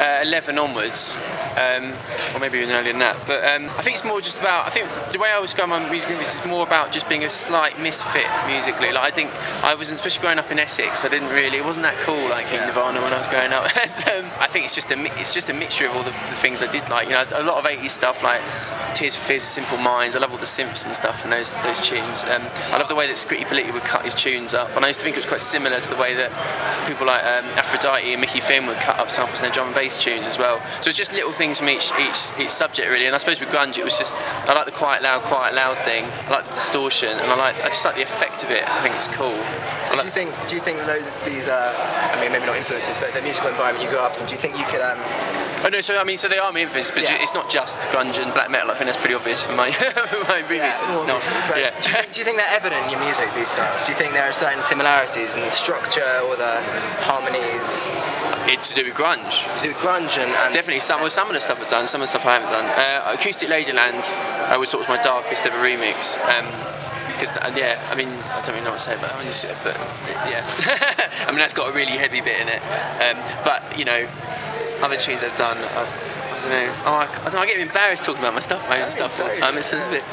uh, 0.01 0.23
11 0.23 0.59
onwards, 0.59 1.17
um, 1.57 1.93
or 2.35 2.41
maybe 2.41 2.59
even 2.59 2.71
earlier 2.71 2.93
than 2.93 3.01
that. 3.01 3.17
But 3.27 3.45
um, 3.45 3.71
I 3.79 3.83
think 3.83 3.97
it's 3.97 4.05
more 4.05 4.21
just 4.21 4.39
about. 4.39 4.67
I 4.67 4.71
think 4.71 4.89
the 5.13 5.19
way 5.19 5.31
I 5.31 5.39
was 5.39 5.55
going 5.55 5.71
my 5.71 5.89
music 5.89 6.11
is 6.21 6.45
more 6.45 6.67
about 6.67 6.93
just 6.93 7.09
being 7.09 7.25
a 7.25 7.31
slight 7.31 7.79
misfit 7.81 8.27
musically. 8.47 8.93
Like 8.93 9.05
I 9.05 9.11
think 9.11 9.31
I 9.63 9.75
was, 9.75 9.91
especially 9.91 10.23
growing 10.23 10.39
up 10.39 10.51
in 10.51 10.59
Essex, 10.59 11.05
I 11.05 11.09
didn't 11.09 11.31
really. 11.31 11.59
It 11.59 11.65
wasn't 11.65 11.85
that 11.85 11.99
cool 12.01 12.29
like 12.29 12.47
in 12.53 12.61
Nirvana 12.67 13.01
when 13.01 13.13
I 13.13 13.19
was 13.19 13.29
growing 13.29 13.53
up. 13.53 13.65
and, 13.83 14.25
um, 14.25 14.31
I 14.39 14.47
think 14.47 14.65
it's 14.65 14.75
just 14.75 14.91
a 14.91 15.21
it's 15.21 15.33
just 15.33 15.49
a 15.49 15.55
mixture 15.55 15.89
of 15.89 15.97
all 15.97 16.03
the, 16.03 16.15
the 16.31 16.37
things 16.37 16.63
I 16.63 16.71
did 16.71 16.89
like. 16.89 17.09
You 17.09 17.15
know, 17.15 17.25
a 17.35 17.43
lot 17.43 17.59
of 17.59 17.65
80s 17.65 17.91
stuff 17.91 18.23
like. 18.23 18.43
Tears 18.95 19.17
for 19.17 19.25
Fears, 19.25 19.43
Simple 19.43 19.77
Minds. 19.77 20.15
I 20.15 20.21
love 20.21 20.31
all 20.31 20.39
the 20.39 20.47
and 20.63 20.95
stuff 20.95 21.25
and 21.25 21.33
those 21.33 21.53
those 21.63 21.81
tunes. 21.81 22.23
Um, 22.25 22.43
I 22.71 22.79
love 22.79 22.89
the 22.89 22.95
way 22.95 23.09
that 23.09 23.17
Scritti 23.17 23.45
Politti 23.45 23.73
would 23.73 23.83
cut 23.83 24.05
his 24.05 24.15
tunes 24.15 24.55
up, 24.55 24.71
and 24.77 24.85
I 24.85 24.89
used 24.89 25.01
to 25.01 25.05
think 25.05 25.17
it 25.17 25.19
was 25.19 25.27
quite 25.27 25.41
similar 25.41 25.81
to 25.81 25.89
the 25.89 25.97
way 25.97 26.15
that 26.15 26.31
people 26.87 27.07
like 27.07 27.25
um, 27.25 27.45
Aphrodite 27.59 28.13
and 28.13 28.21
Mickey 28.21 28.41
Finn 28.41 28.67
would 28.67 28.77
cut 28.79 29.01
up 29.01 29.11
samples 29.11 29.41
in 29.41 29.43
their 29.45 29.53
drum 29.53 29.67
and 29.67 29.75
bass 29.75 30.01
tunes 30.01 30.29
as 30.29 30.39
well. 30.39 30.63
So 30.81 30.89
it's 30.89 30.99
just 30.99 31.13
little 31.13 31.33
things 31.45 31.59
from 31.59 31.69
each 31.69 31.93
each 32.01 32.33
each 32.41 32.51
subject 32.51 32.89
really. 32.89 33.05
And 33.05 33.15
I 33.15 33.19
suppose 33.19 33.39
with 33.39 33.51
grunge, 33.51 33.77
it 33.77 33.85
was 33.85 33.99
just 33.99 34.17
I 34.49 34.55
like 34.55 34.65
the 34.65 34.73
quiet 34.73 35.03
loud, 35.03 35.23
quiet 35.25 35.55
loud 35.55 35.77
thing. 35.85 36.05
I 36.27 36.31
like 36.31 36.49
the 36.49 36.55
distortion, 36.55 37.11
and 37.11 37.31
I 37.31 37.37
like 37.37 37.57
I 37.57 37.69
just 37.69 37.85
like 37.85 37.97
the 37.97 38.03
effect 38.03 38.45
of 38.45 38.51
it. 38.51 38.65
I 38.67 38.81
think 38.83 38.95
it's 38.97 39.09
cool. 39.09 39.37
I 39.93 39.97
Do 40.01 40.05
you 40.05 40.11
think? 40.11 40.33
Do 40.49 40.55
you 40.55 40.63
think 40.63 40.79
those 40.87 41.05
these? 41.27 41.49
Uh, 41.49 41.75
I 42.13 42.21
mean, 42.21 42.33
maybe 42.33 42.47
not 42.47 42.57
influences, 42.57 42.97
but 42.97 43.13
the 43.13 43.21
musical 43.21 43.51
environment 43.51 43.85
you 43.85 43.91
grew 43.91 44.01
up 44.01 44.19
in. 44.19 44.27
Do 44.27 44.33
you 44.35 44.41
think 44.41 44.57
you 44.57 44.65
could? 44.73 44.81
Um, 44.81 44.99
Oh 45.65 45.69
no, 45.73 45.81
so 45.81 45.97
I 45.97 46.05
mean, 46.05 46.19
so 46.19 46.29
they 46.29 46.39
are 46.39 46.53
my 46.53 46.61
influence, 46.61 46.91
but 46.91 47.03
Yeah. 47.05 47.17
it's 47.23 47.33
not 47.33 47.49
just 47.49 47.79
grunge 47.89 48.21
and 48.21 48.35
black 48.35 48.51
metal. 48.51 48.71
I 48.71 48.75
think 48.75 48.85
that's 48.85 48.99
pretty 48.99 49.15
obvious 49.15 49.49
my 49.49 49.69
my 50.29 50.45
remixes. 50.45 50.93
it's 50.93 51.09
not. 51.09 51.25
Yeah. 51.57 51.71
Do, 51.81 51.89
you 51.89 51.95
think, 51.97 52.13
do 52.13 52.21
you 52.21 52.25
think 52.25 52.37
they're 52.37 52.53
evident 52.53 52.85
in 52.85 52.91
your 52.93 53.01
music? 53.01 53.33
These 53.35 53.49
styles? 53.49 53.87
Do 53.87 53.93
you 53.93 53.97
think 53.99 54.13
there 54.13 54.29
are 54.29 54.33
certain 54.35 54.63
similarities 54.63 55.35
in 55.35 55.41
the 55.41 55.49
structure 55.49 56.21
or 56.29 56.37
the 56.37 56.61
harmonies 57.09 57.89
it's 58.53 58.69
to 58.69 58.75
do 58.75 58.85
with 58.85 58.93
grunge. 58.95 59.41
to 59.57 59.63
do 59.63 59.69
with 59.73 59.79
grunge 59.79 60.19
and? 60.21 60.29
and 60.29 60.53
Definitely 60.53 60.81
some. 60.81 61.01
Well, 61.01 61.09
some 61.09 61.29
of 61.29 61.35
the 61.35 61.41
stuff 61.41 61.59
I've 61.61 61.69
done, 61.69 61.87
some 61.87 62.03
of 62.03 62.09
the 62.09 62.11
stuff 62.13 62.27
I 62.27 62.35
haven't 62.37 62.51
done. 62.53 62.67
Uh, 62.69 63.17
Acoustic 63.17 63.49
Ladyland, 63.49 64.05
I 64.53 64.55
always 64.55 64.69
thought 64.71 64.81
was 64.85 64.89
my 64.89 65.01
darkest 65.01 65.47
ever 65.47 65.57
remix. 65.57 66.21
Um, 66.29 66.45
because 67.15 67.37
uh, 67.39 67.53
yeah, 67.57 67.79
I 67.91 67.95
mean, 67.95 68.09
I 68.35 68.43
don't 68.43 68.53
really 68.55 68.65
know 68.65 68.71
what 68.73 68.79
to 68.83 68.85
say, 68.91 68.97
but 69.01 69.15
I 69.15 69.23
mean, 69.23 69.33
but 69.63 69.77
yeah, 70.29 70.43
I 71.27 71.31
mean 71.31 71.39
that's 71.39 71.53
got 71.55 71.71
a 71.71 71.73
really 71.73 71.97
heavy 71.97 72.21
bit 72.21 72.41
in 72.41 72.49
it. 72.49 72.61
Um, 73.01 73.17
but 73.45 73.63
you 73.79 73.85
know, 73.85 74.09
other 74.83 74.97
tunes 74.97 75.23
I've 75.23 75.37
done, 75.37 75.59
I, 75.59 75.83
I 75.83 76.41
don't 76.41 76.51
know. 76.51 76.75
Oh, 76.87 76.93
I, 76.95 77.07
I 77.21 77.25
don't 77.25 77.35
know. 77.35 77.39
I 77.41 77.47
get 77.47 77.59
embarrassed 77.61 78.05
talking 78.05 78.21
about 78.23 78.35
my 78.35 78.41
stuff, 78.41 78.67
my 78.69 78.83
own 78.83 78.91
stuff 78.91 79.19
all 79.21 79.29
the 79.29 79.35
time. 79.35 79.57
It 79.57 79.65
sounds 79.65 79.87
a 79.87 79.91
bit. 79.91 80.05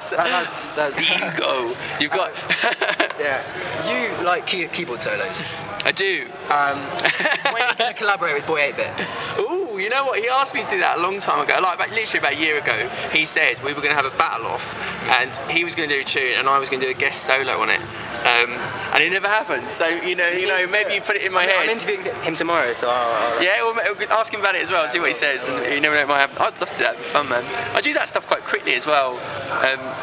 So- 0.00 0.16
That- 0.16 0.28
that's- 0.28 0.68
that's- 0.70 0.96
the 0.96 1.26
ego. 1.32 1.74
You've 1.98 2.10
got. 2.10 2.30
yeah. 3.18 3.40
You 3.88 4.22
like 4.22 4.46
key- 4.46 4.68
keyboard 4.68 5.00
solos. 5.00 5.42
I 5.86 5.92
do. 5.92 6.26
Um, 6.50 6.80
when 7.52 7.62
are 7.62 7.68
you 7.70 7.74
going 7.76 7.92
to 7.92 7.98
collaborate 7.98 8.34
with 8.34 8.46
Boy 8.46 8.60
8-Bit? 8.72 9.06
Ooh, 9.40 9.78
you 9.78 9.88
know 9.88 10.04
what? 10.04 10.18
He 10.18 10.28
asked 10.28 10.54
me 10.54 10.62
to 10.62 10.68
do 10.70 10.78
that 10.80 10.98
a 10.98 11.00
long 11.00 11.18
time 11.20 11.40
ago. 11.42 11.58
Like 11.62 11.76
about, 11.76 11.90
literally 11.90 12.18
about 12.18 12.32
a 12.34 12.36
year 12.40 12.58
ago. 12.58 12.88
He 13.12 13.24
said 13.24 13.62
we 13.62 13.72
were 13.72 13.80
going 13.80 13.94
to 13.96 14.02
have 14.02 14.04
a 14.10 14.16
battle 14.18 14.46
off, 14.46 14.74
and 15.20 15.34
he 15.50 15.64
was 15.64 15.74
going 15.74 15.88
to 15.88 15.94
do 15.94 16.00
a 16.02 16.04
tune, 16.04 16.34
and 16.38 16.48
I 16.48 16.58
was 16.58 16.68
going 16.68 16.80
to 16.80 16.86
do 16.86 16.92
a 16.92 16.94
guest 16.98 17.24
solo 17.24 17.60
on 17.60 17.70
it. 17.70 17.80
Um, 18.24 18.52
and 18.96 19.02
it 19.02 19.10
never 19.12 19.28
happened. 19.28 19.70
So 19.70 19.86
you 19.86 20.16
know, 20.16 20.28
you 20.28 20.46
know, 20.46 20.66
maybe 20.68 20.94
you 20.94 21.02
put 21.02 21.16
it 21.16 21.22
in 21.22 21.32
my 21.32 21.42
I'm, 21.42 21.48
head. 21.48 21.58
I'm 21.64 21.68
interviewing 21.70 22.02
him 22.22 22.34
tomorrow, 22.34 22.72
so 22.72 22.88
I'll, 22.88 23.34
I'll 23.36 23.42
Yeah, 23.42 23.62
well, 23.62 23.74
ma- 23.74 24.14
ask 24.16 24.32
him 24.32 24.40
about 24.40 24.54
it 24.54 24.62
as 24.62 24.70
well. 24.70 24.88
See 24.88 24.98
what 24.98 25.08
he 25.08 25.14
says, 25.14 25.46
and 25.46 25.56
you 25.72 25.80
never 25.80 25.94
know. 25.94 26.06
Might 26.06 26.20
happen. 26.20 26.36
I'd 26.40 26.58
love 26.60 26.70
to 26.70 26.78
do 26.78 26.84
that. 26.84 26.94
It'd 26.94 27.04
be 27.04 27.10
fun, 27.10 27.28
man. 27.28 27.44
I 27.76 27.80
do 27.82 27.92
that 27.94 28.08
stuff 28.08 28.26
quite 28.26 28.44
quickly 28.44 28.74
as 28.74 28.86
well, 28.86 29.14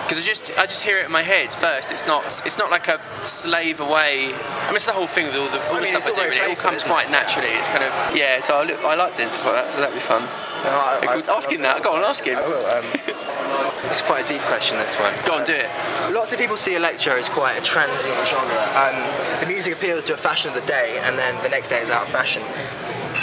because 0.06 0.20
I 0.20 0.22
just 0.22 0.52
I 0.58 0.66
just 0.68 0.84
hear 0.84 1.00
it 1.00 1.06
in 1.08 1.12
my 1.12 1.24
head 1.24 1.52
first. 1.54 1.92
It's 1.92 2.06
not 2.06 2.26
it's 2.46 2.60
not 2.60 2.70
like 2.70 2.88
a 2.90 3.00
slave 3.26 3.80
away. 3.80 4.34
I 4.36 4.68
mean, 4.68 4.76
it's 4.76 4.86
the 4.86 4.94
whole 4.94 5.08
thing 5.08 5.26
with 5.28 5.36
all 5.36 5.50
the 5.50 5.62
all 5.70 5.78
I 5.78 5.82
the 5.82 5.88
stuff 5.88 6.06
I 6.06 6.12
do. 6.12 6.22
Really. 6.22 6.38
It 6.38 6.50
all 6.50 6.56
comes 6.56 6.78
isn't 6.78 6.90
it? 6.90 6.94
quite 6.94 7.10
naturally. 7.10 7.50
It's 7.50 7.70
kind 7.70 7.84
of 7.84 7.92
yeah. 8.16 8.40
So 8.40 8.58
I, 8.58 8.64
look, 8.66 8.80
I 8.86 8.94
like 8.96 9.16
doing 9.16 9.30
stuff 9.30 9.46
like 9.46 9.56
that. 9.56 9.72
So 9.74 9.80
that'd 9.82 9.96
be 9.96 10.00
fun. 10.02 10.22
No, 10.64 10.70
I- 10.78 11.02
I- 11.26 11.36
ask 11.36 11.50
him 11.50 11.62
that. 11.62 11.82
Go 11.82 11.94
on, 11.94 12.04
ask 12.04 12.24
him. 12.24 12.38
I 12.38 12.48
will. 12.48 12.66
Um, 12.68 12.86
it's 13.90 14.02
quite 14.02 14.26
a 14.26 14.28
deep 14.28 14.42
question, 14.44 14.78
this 14.78 14.96
one. 15.00 15.14
Go 15.26 15.36
on, 15.36 15.46
do 15.46 15.54
it. 15.54 15.70
Lots 16.12 16.32
of 16.32 16.40
people 16.40 16.58
see 16.58 16.76
electro 16.76 17.16
as 17.16 17.30
quite 17.30 17.58
a 17.58 17.62
transient 17.62 18.28
genre. 18.28 18.56
Um, 18.76 19.42
the 19.42 19.48
music 19.48 19.74
appeals 19.74 20.04
to 20.06 20.14
a 20.14 20.18
fashion 20.18 20.50
of 20.50 20.56
the 20.56 20.66
day, 20.68 21.00
and 21.04 21.18
then 21.18 21.42
the 21.44 21.50
next 21.50 21.70
day 21.70 21.82
it's 21.82 21.92
out 21.92 22.08
of 22.08 22.14
fashion. 22.14 22.44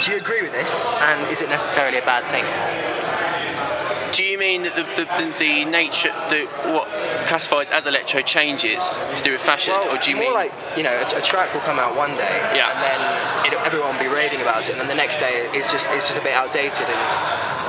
Do 0.03 0.11
you 0.11 0.17
agree 0.17 0.41
with 0.41 0.51
this? 0.51 0.85
And 1.01 1.29
is 1.31 1.41
it 1.41 1.49
necessarily 1.49 1.97
a 1.97 2.05
bad 2.05 2.23
thing? 2.31 2.45
Do 4.15 4.23
you 4.23 4.37
mean 4.37 4.63
that 4.63 4.75
the, 4.75 4.83
the, 4.97 5.05
the, 5.05 5.37
the 5.37 5.65
nature, 5.65 6.09
the, 6.29 6.45
what 6.73 6.87
classifies 7.29 7.69
as 7.69 7.85
electro 7.85 8.21
changes 8.21 8.81
to 9.15 9.21
do 9.23 9.31
with 9.33 9.41
fashion, 9.41 9.73
Well, 9.73 9.95
or 9.95 9.97
do 10.01 10.09
you 10.09 10.17
more 10.17 10.25
mean? 10.25 10.33
like 10.33 10.51
you 10.75 10.81
know, 10.83 10.91
a, 10.97 11.05
a 11.17 11.21
track 11.21 11.53
will 11.53 11.61
come 11.61 11.77
out 11.79 11.95
one 11.95 12.09
day, 12.17 12.35
Yeah. 12.57 12.73
and 12.73 12.79
then 12.81 12.99
it, 13.53 13.53
everyone 13.65 13.93
will 13.95 14.03
be 14.03 14.09
raving 14.09 14.41
about 14.41 14.65
it, 14.67 14.71
and 14.73 14.81
then 14.81 14.87
the 14.89 14.95
next 14.97 15.19
day 15.19 15.47
it's 15.53 15.69
just 15.71 15.87
it's 15.91 16.05
just 16.09 16.17
a 16.17 16.23
bit 16.25 16.33
outdated. 16.33 16.89
And 16.89 16.99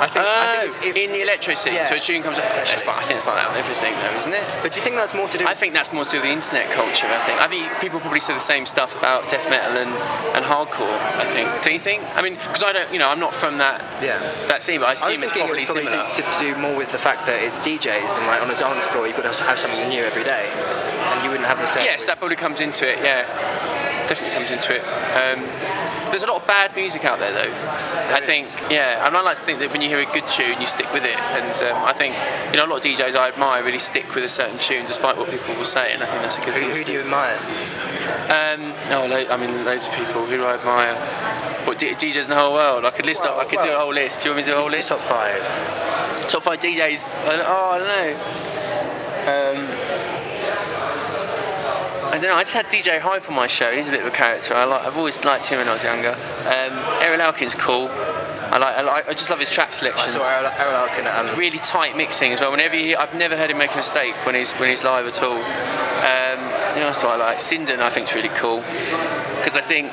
I 0.00 0.08
think, 0.08 0.24
I 0.24 0.28
Oh, 0.32 0.72
think 0.72 0.86
it's, 0.86 0.96
it, 0.98 1.04
in 1.04 1.12
the 1.12 1.20
electro 1.20 1.54
scene, 1.54 1.74
Yeah. 1.74 1.84
so 1.84 1.96
a 1.96 2.00
tune 2.00 2.22
comes 2.22 2.38
out. 2.38 2.48
It's 2.72 2.86
like, 2.86 2.96
I 2.96 3.02
think 3.04 3.16
it's 3.20 3.26
like 3.28 3.36
that 3.36 3.52
on 3.52 3.56
everything, 3.60 3.92
though, 4.00 4.16
isn't 4.16 4.32
it? 4.32 4.44
but 4.64 4.72
do 4.72 4.80
you 4.80 4.84
think 4.84 4.96
that's 4.96 5.12
more 5.12 5.28
to 5.28 5.36
do? 5.36 5.44
I 5.46 5.52
think 5.52 5.74
that's 5.74 5.92
more 5.92 6.04
to 6.06 6.10
do 6.10 6.16
with 6.16 6.24
the 6.24 6.32
internet 6.32 6.72
culture. 6.72 7.04
I 7.06 7.20
think. 7.28 7.36
I 7.36 7.46
think 7.52 7.68
people 7.84 8.00
probably 8.00 8.20
say 8.24 8.32
the 8.32 8.40
same 8.40 8.64
stuff 8.64 8.96
about 8.96 9.28
death 9.28 9.44
metal 9.52 9.76
and, 9.76 9.92
and 10.32 10.42
hardcore. 10.42 10.96
I 11.20 11.26
think. 11.36 11.46
Do 11.62 11.68
you 11.70 11.78
think? 11.78 12.00
I 12.16 12.22
mean, 12.22 12.34
because 12.40 12.62
I 12.64 12.72
don't, 12.72 12.88
you 12.90 12.98
know, 12.98 13.10
I'm 13.12 13.20
not 13.20 13.34
from 13.34 13.58
that 13.58 13.84
Yeah. 14.02 14.16
that 14.48 14.62
scene, 14.64 14.80
but 14.80 14.86
I 14.88 14.90
I 14.90 14.92
assume 14.96 15.20
it's 15.22 15.32
thinking 15.36 15.52
probably, 15.52 15.62
it 15.64 15.68
probably 15.68 15.90
similar. 15.90 16.14
to, 16.16 16.22
to 16.24 16.38
do 16.40 16.56
more 16.56 16.74
with 16.74 16.90
the 16.96 16.98
fact 16.98 17.26
that 17.28 17.42
it's 17.44 17.60
DJs 17.60 18.16
and 18.16 18.24
like 18.26 18.40
on 18.40 18.48
a 18.50 18.56
dance 18.56 18.86
floor 18.88 19.04
you've 19.06 19.16
got 19.20 19.28
to 19.28 19.34
have 19.50 19.58
something 19.58 19.88
new 19.88 20.02
every 20.04 20.22
day, 20.22 20.46
and 21.10 21.24
you 21.24 21.30
wouldn't 21.30 21.48
have 21.48 21.58
the 21.58 21.66
same. 21.66 21.84
Yes, 21.84 22.06
that 22.06 22.18
probably 22.18 22.36
comes 22.36 22.60
into 22.60 22.86
it. 22.86 22.98
Yeah, 23.02 23.26
definitely 24.06 24.34
comes 24.34 24.50
into 24.50 24.70
it. 24.78 24.82
Um, 25.18 25.42
there's 26.10 26.22
a 26.22 26.26
lot 26.26 26.40
of 26.42 26.46
bad 26.46 26.74
music 26.76 27.04
out 27.04 27.18
there, 27.18 27.32
though. 27.34 27.52
I 28.14 28.20
think, 28.22 28.46
yeah, 28.70 29.06
and 29.06 29.16
I 29.16 29.20
like 29.22 29.38
to 29.38 29.44
think 29.44 29.58
that 29.58 29.70
when 29.72 29.80
you 29.82 29.88
hear 29.88 29.98
a 29.98 30.12
good 30.12 30.26
tune, 30.28 30.60
you 30.60 30.66
stick 30.66 30.86
with 30.92 31.04
it. 31.04 31.18
And 31.34 31.54
um, 31.70 31.82
I 31.84 31.92
think, 31.92 32.14
you 32.50 32.58
know, 32.58 32.66
a 32.66 32.70
lot 32.70 32.78
of 32.78 32.84
DJs 32.86 33.14
I 33.16 33.28
admire 33.28 33.62
really 33.64 33.78
stick 33.78 34.14
with 34.14 34.22
a 34.24 34.28
certain 34.28 34.58
tune 34.58 34.86
despite 34.86 35.16
what 35.18 35.30
people 35.30 35.54
will 35.54 35.64
say, 35.66 35.92
and 35.92 36.02
I 36.02 36.06
think 36.06 36.22
that's 36.22 36.38
a 36.38 36.44
good 36.46 36.54
Who, 36.54 36.60
thing. 36.70 36.74
who 36.78 36.84
do 36.84 36.92
you 36.92 37.00
admire? 37.02 37.38
Um, 38.30 38.70
no, 38.90 39.06
lo- 39.06 39.26
I 39.30 39.36
mean, 39.36 39.64
loads 39.64 39.86
of 39.88 39.94
people 39.94 40.26
who 40.26 40.44
I 40.44 40.54
admire. 40.54 40.94
What 41.66 41.78
D- 41.78 41.90
DJs 41.94 42.24
in 42.24 42.30
the 42.30 42.36
whole 42.36 42.54
world? 42.54 42.84
I 42.84 42.90
could 42.90 43.06
list 43.06 43.24
up. 43.24 43.36
I 43.38 43.44
could 43.44 43.60
do 43.60 43.70
a 43.70 43.78
whole 43.78 43.92
list. 43.92 44.22
Do 44.22 44.28
you 44.28 44.34
want 44.34 44.46
me 44.46 44.50
to 44.50 44.50
do 44.54 44.56
a 44.56 44.60
whole 44.60 44.70
list? 44.70 44.88
Top 44.88 45.00
five. 45.00 45.42
Top 46.30 46.42
five 46.42 46.58
DJs. 46.60 47.06
Oh, 47.46 47.70
I 47.74 47.78
don't 47.78 47.86
know. 47.86 48.59
Um, 49.26 49.68
I 52.10 52.18
don't 52.20 52.30
know. 52.30 52.34
I 52.34 52.42
just 52.42 52.54
had 52.54 52.66
DJ 52.66 52.98
Hype 52.98 53.28
on 53.28 53.36
my 53.36 53.46
show. 53.46 53.70
He's 53.70 53.88
a 53.88 53.90
bit 53.90 54.00
of 54.00 54.06
a 54.06 54.10
character. 54.10 54.54
I 54.54 54.64
like. 54.64 54.84
I've 54.84 54.96
always 54.96 55.24
liked 55.24 55.46
him 55.46 55.58
when 55.58 55.68
I 55.68 55.74
was 55.74 55.84
younger. 55.84 56.10
Um, 56.10 56.72
Erol 57.00 57.58
cool. 57.58 57.88
I 58.52 58.58
like, 58.58 58.76
I 58.76 58.80
like, 58.80 59.08
I 59.08 59.12
just 59.12 59.30
love 59.30 59.38
his 59.38 59.48
track 59.48 59.72
selection. 59.72 60.10
I 60.10 60.12
saw 60.12 60.18
Erol, 60.20 60.50
Erol 60.50 60.88
Alkan 60.88 61.06
at 61.06 61.30
um, 61.30 61.38
Really 61.38 61.58
tight 61.58 61.96
mixing 61.96 62.32
as 62.32 62.40
well. 62.40 62.50
Whenever 62.50 62.74
he, 62.74 62.96
I've 62.96 63.14
never 63.14 63.36
heard 63.36 63.48
him 63.48 63.58
make 63.58 63.72
a 63.72 63.76
mistake 63.76 64.14
when 64.26 64.34
he's 64.34 64.50
when 64.52 64.68
he's 64.68 64.82
live 64.82 65.06
at 65.06 65.22
all. 65.22 65.36
Um, 65.38 66.40
you 66.74 66.80
know, 66.80 66.90
what 66.90 67.04
I 67.04 67.16
like? 67.16 67.38
Sinden, 67.38 67.78
I 67.78 67.90
think 67.90 68.08
is 68.08 68.14
really 68.14 68.28
cool 68.30 68.58
because 69.38 69.54
I 69.54 69.60
think 69.60 69.92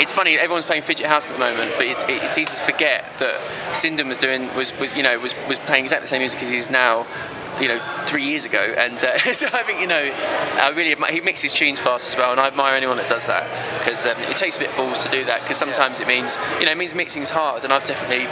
it's 0.00 0.12
funny. 0.12 0.36
Everyone's 0.36 0.66
playing 0.66 0.82
Fidget 0.82 1.06
House 1.06 1.30
at 1.30 1.32
the 1.32 1.38
moment, 1.38 1.72
but 1.76 1.86
it's, 1.86 2.04
it's 2.08 2.36
easy 2.36 2.56
to 2.56 2.62
forget 2.64 3.06
that 3.20 3.40
Sinden 3.72 4.06
was 4.06 4.16
doing 4.16 4.54
was, 4.54 4.76
was 4.78 4.94
you 4.94 5.02
know 5.02 5.18
was, 5.18 5.34
was 5.48 5.58
playing 5.60 5.84
exactly 5.84 6.04
the 6.04 6.08
same 6.08 6.20
music 6.20 6.42
as 6.42 6.50
he 6.50 6.56
is 6.56 6.68
now. 6.68 7.06
You 7.60 7.68
know, 7.68 7.78
three 8.04 8.24
years 8.24 8.44
ago, 8.44 8.74
and 8.76 8.98
uh, 8.98 9.18
so 9.32 9.46
I 9.52 9.62
think 9.62 9.80
you 9.80 9.86
know, 9.86 10.10
I 10.58 10.72
really 10.74 10.94
admi- 10.94 11.10
he 11.10 11.20
mixes 11.20 11.52
tunes 11.52 11.78
fast 11.78 12.08
as 12.08 12.16
well, 12.16 12.32
and 12.32 12.40
I 12.40 12.48
admire 12.48 12.74
anyone 12.74 12.96
that 12.96 13.08
does 13.08 13.26
that 13.26 13.46
because 13.78 14.04
um, 14.06 14.18
it 14.22 14.36
takes 14.36 14.56
a 14.56 14.60
bit 14.60 14.70
of 14.70 14.76
balls 14.76 15.04
to 15.04 15.10
do 15.10 15.24
that. 15.26 15.42
Because 15.42 15.56
sometimes 15.56 16.00
it 16.00 16.08
means 16.08 16.36
you 16.58 16.66
know 16.66 16.72
it 16.72 16.78
means 16.78 16.94
mixing's 16.94 17.30
hard, 17.30 17.62
and 17.62 17.72
I've 17.72 17.84
definitely, 17.84 18.26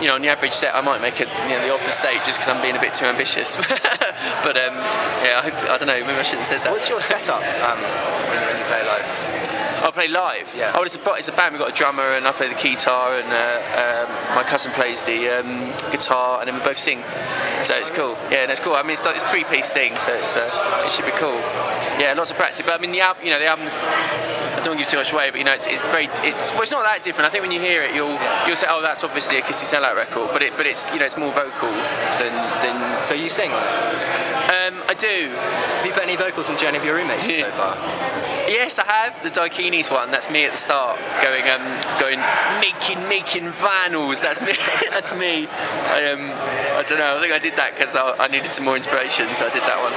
you 0.00 0.06
know, 0.06 0.14
on 0.14 0.22
the 0.22 0.28
average 0.28 0.52
set 0.52 0.74
I 0.74 0.80
might 0.82 1.00
make 1.00 1.18
a 1.18 1.26
you 1.50 1.58
know 1.58 1.66
the 1.66 1.74
odd 1.74 1.84
mistake 1.84 2.22
just 2.22 2.38
because 2.38 2.48
I'm 2.48 2.62
being 2.62 2.76
a 2.76 2.80
bit 2.80 2.94
too 2.94 3.06
ambitious. 3.06 3.56
but 4.46 4.56
um, 4.56 4.74
yeah, 5.26 5.42
I, 5.42 5.50
hope, 5.50 5.70
I 5.70 5.76
don't 5.76 5.88
know, 5.88 6.00
maybe 6.06 6.18
I 6.18 6.22
shouldn't 6.22 6.46
have 6.46 6.54
said 6.54 6.62
that. 6.62 6.70
What's 6.70 6.88
your 6.88 7.00
setup 7.00 7.42
um, 7.42 7.80
when 8.30 8.38
you 8.56 8.64
play 8.70 8.86
live? 8.86 9.19
I 9.90 9.92
play 9.92 10.08
live. 10.08 10.54
Yeah. 10.56 10.72
Oh, 10.76 10.84
it's 10.84 10.96
a 10.96 11.14
it's 11.14 11.26
a 11.26 11.32
band. 11.32 11.52
We've 11.52 11.58
got 11.58 11.70
a 11.70 11.74
drummer 11.74 12.14
and 12.14 12.24
I 12.24 12.30
play 12.30 12.46
the 12.48 12.54
guitar, 12.54 13.18
and 13.18 13.26
uh, 13.26 14.06
um, 14.06 14.36
my 14.36 14.44
cousin 14.44 14.70
plays 14.70 15.02
the 15.02 15.40
um, 15.40 15.66
guitar, 15.90 16.38
and 16.38 16.46
then 16.46 16.54
we 16.54 16.62
both 16.62 16.78
sing. 16.78 17.02
So 17.66 17.74
it's 17.74 17.90
cool. 17.90 18.16
Yeah, 18.30 18.46
and 18.46 18.50
it's 18.52 18.60
cool. 18.60 18.74
I 18.74 18.82
mean, 18.82 18.92
it's, 18.92 19.04
like, 19.04 19.16
it's 19.16 19.28
three-piece 19.28 19.70
thing, 19.70 19.98
so 19.98 20.14
it's 20.14 20.36
uh, 20.36 20.84
it 20.86 20.92
should 20.92 21.06
be 21.06 21.16
cool. 21.18 21.34
Yeah, 21.98 22.14
lots 22.16 22.30
of 22.30 22.36
practice. 22.36 22.62
But 22.64 22.78
I 22.78 22.78
mean, 22.78 22.92
the 22.92 23.00
album, 23.00 23.24
you 23.24 23.32
know, 23.32 23.40
the 23.40 23.46
album's. 23.46 23.74
I 23.82 24.62
don't 24.62 24.76
want 24.76 24.78
to 24.78 24.84
give 24.84 24.90
too 24.90 24.98
much 24.98 25.12
away, 25.12 25.30
but 25.30 25.38
you 25.38 25.44
know, 25.44 25.54
it's, 25.54 25.66
it's 25.66 25.82
very, 25.86 26.06
it's 26.22 26.50
well, 26.52 26.62
it's 26.62 26.70
not 26.70 26.84
that 26.84 27.02
different. 27.02 27.26
I 27.26 27.30
think 27.30 27.42
when 27.42 27.50
you 27.50 27.60
hear 27.60 27.82
it, 27.82 27.94
you'll 27.94 28.18
you'll 28.46 28.60
say, 28.60 28.68
oh, 28.70 28.82
that's 28.82 29.02
obviously 29.02 29.38
a 29.38 29.42
Kissy 29.42 29.66
Sellout 29.66 29.96
record, 29.96 30.30
but 30.32 30.42
it, 30.42 30.52
but 30.56 30.66
it's, 30.66 30.90
you 30.90 30.98
know, 31.00 31.06
it's 31.06 31.16
more 31.16 31.32
vocal 31.32 31.72
than 32.22 32.34
than. 32.62 33.02
So 33.02 33.14
you 33.14 33.28
sing 33.28 33.50
on 33.50 33.62
it? 33.62 34.20
Um, 34.54 34.69
do. 35.00 35.32
Have 35.32 35.86
you 35.86 35.92
put 35.92 36.02
any 36.02 36.16
vocals 36.16 36.50
into 36.50 36.68
any 36.68 36.78
of 36.78 36.84
your 36.84 36.96
roommates 36.96 37.24
so 37.24 37.50
far? 37.52 37.74
Yes, 38.46 38.78
I 38.78 38.86
have 38.86 39.22
the 39.22 39.30
Dykeenies 39.30 39.90
one. 39.90 40.10
That's 40.10 40.28
me 40.28 40.44
at 40.44 40.52
the 40.52 40.58
start, 40.58 41.00
going, 41.22 41.48
um, 41.48 41.64
going, 41.98 42.20
making, 42.60 43.00
making 43.08 43.50
vinyls. 43.56 44.20
That's 44.20 44.42
me. 44.42 44.52
that's 44.90 45.10
me. 45.16 45.48
I 45.48 46.12
um, 46.12 46.30
I 46.76 46.84
don't 46.86 46.98
know. 46.98 47.16
I 47.16 47.20
think 47.20 47.32
I 47.32 47.38
did 47.38 47.56
that 47.56 47.74
because 47.76 47.96
I, 47.96 48.12
I 48.18 48.28
needed 48.28 48.52
some 48.52 48.64
more 48.64 48.76
inspiration, 48.76 49.34
so 49.34 49.46
I 49.46 49.52
did 49.52 49.62
that 49.62 49.80
one. 49.80 49.94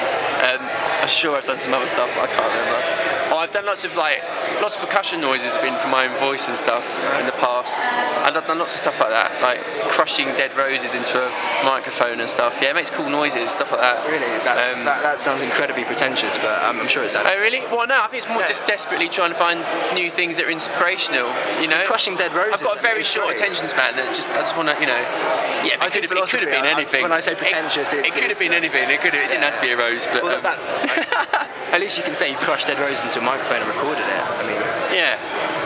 Um, 0.48 0.69
I'm 1.01 1.10
sure 1.10 1.36
I've 1.36 1.45
done 1.45 1.60
some 1.60 1.74
other 1.74 1.88
stuff, 1.88 2.10
but 2.15 2.29
I 2.29 2.33
can't 2.33 2.48
remember. 2.48 3.12
Oh, 3.34 3.38
I've 3.42 3.50
done 3.52 3.66
lots 3.66 3.84
of 3.84 3.96
like, 3.96 4.22
lots 4.62 4.75
of 4.78 4.82
percussion 4.86 5.20
noises 5.20 5.56
have 5.58 5.66
been 5.66 5.74
from 5.82 5.90
my 5.90 6.06
own 6.06 6.13
voice 6.22 6.48
and 6.48 6.56
stuff 6.56 6.86
in 7.18 7.25
the 7.25 7.34
past. 7.42 7.74
And 7.82 8.38
I've 8.38 8.46
done 8.46 8.60
lots 8.62 8.78
of 8.78 8.80
stuff 8.86 8.94
like 9.02 9.10
that, 9.10 9.34
like 9.42 9.58
crushing 9.90 10.28
dead 10.38 10.54
roses 10.56 10.94
into 10.94 11.18
a 11.18 11.30
microphone 11.66 12.20
and 12.22 12.30
stuff. 12.30 12.54
Yeah, 12.62 12.70
it 12.70 12.75
makes 12.78 12.92
cool 12.94 13.10
noises, 13.10 13.50
stuff 13.52 13.72
like 13.74 13.82
that. 13.82 14.06
Really? 14.06 14.30
That, 14.46 14.62
Um, 14.70 14.86
that, 14.86 15.02
that 15.02 15.20
sounds 15.20 15.42
incredibly 15.42 15.82
pretentious, 15.84 16.38
but 16.46 16.62
um, 16.62 16.78
I'm 16.80 16.88
sure 16.88 17.02
it's 17.04 17.16
Oh 17.18 17.25
really? 17.42 17.62
Well, 17.74 17.88
no. 17.90 18.06
I 18.06 18.08
think 18.08 18.22
it's 18.22 18.30
more 18.30 18.46
just 18.46 18.68
desperately 18.70 19.10
trying 19.10 19.34
to 19.34 19.40
find 19.40 19.66
new 19.98 20.12
things 20.13 20.38
that 20.38 20.46
are 20.46 20.54
inspirational. 20.54 21.34
You 21.58 21.74
know, 21.74 21.82
Crushing 21.90 22.13
Dead 22.16 22.38
Roses. 22.38 22.62
I've 22.62 22.70
got 22.70 22.78
a 22.78 22.82
very 22.86 23.02
short 23.02 23.34
great. 23.34 23.42
attention 23.42 23.66
span. 23.68 23.98
That 23.98 24.13
just 24.13 24.30
I 24.30 24.46
just 24.46 24.54
want 24.56 24.70
to, 24.70 24.78
you 24.78 24.86
know, 24.86 25.02
yeah. 25.66 25.82
I 25.82 25.90
It 25.90 25.98
could, 25.98 26.06
have, 26.06 26.13
it 26.13 26.30
could 26.30 26.46
have 26.46 26.54
been 26.54 26.70
anything. 26.70 27.02
when 27.02 27.12
I 27.12 27.20
say 27.20 27.34
pretentious, 27.34 27.90
it, 27.98 28.06
it's- 28.06 28.13
could 28.13 28.30
have 28.30 28.38
been 28.38 28.54
uh, 28.54 28.62
anything. 28.62 28.94
It 28.94 29.02
could 29.02 29.18
have. 29.18 29.25
It 29.25 29.34
didn't 29.34 29.42
have 29.50 29.58
to 29.58 29.62
be 29.66 29.74
a 29.74 29.78
rose, 29.78 30.06
but 30.06 30.22
Well, 30.22 30.38
um, 30.38 30.44
that, 30.46 31.50
at 31.74 31.82
least 31.82 31.98
you 31.98 32.03
can 32.03 32.13
say 32.13 32.30
you've 32.30 32.39
crushed 32.39 32.68
Dead 32.68 32.80
Rose 32.80 33.01
into 33.01 33.20
a 33.20 33.22
microphone 33.24 33.62
and 33.62 33.68
recorded 33.68 34.06
it. 34.06 34.24
I 34.38 34.46
mean, 34.46 34.62
yeah. 34.94 35.18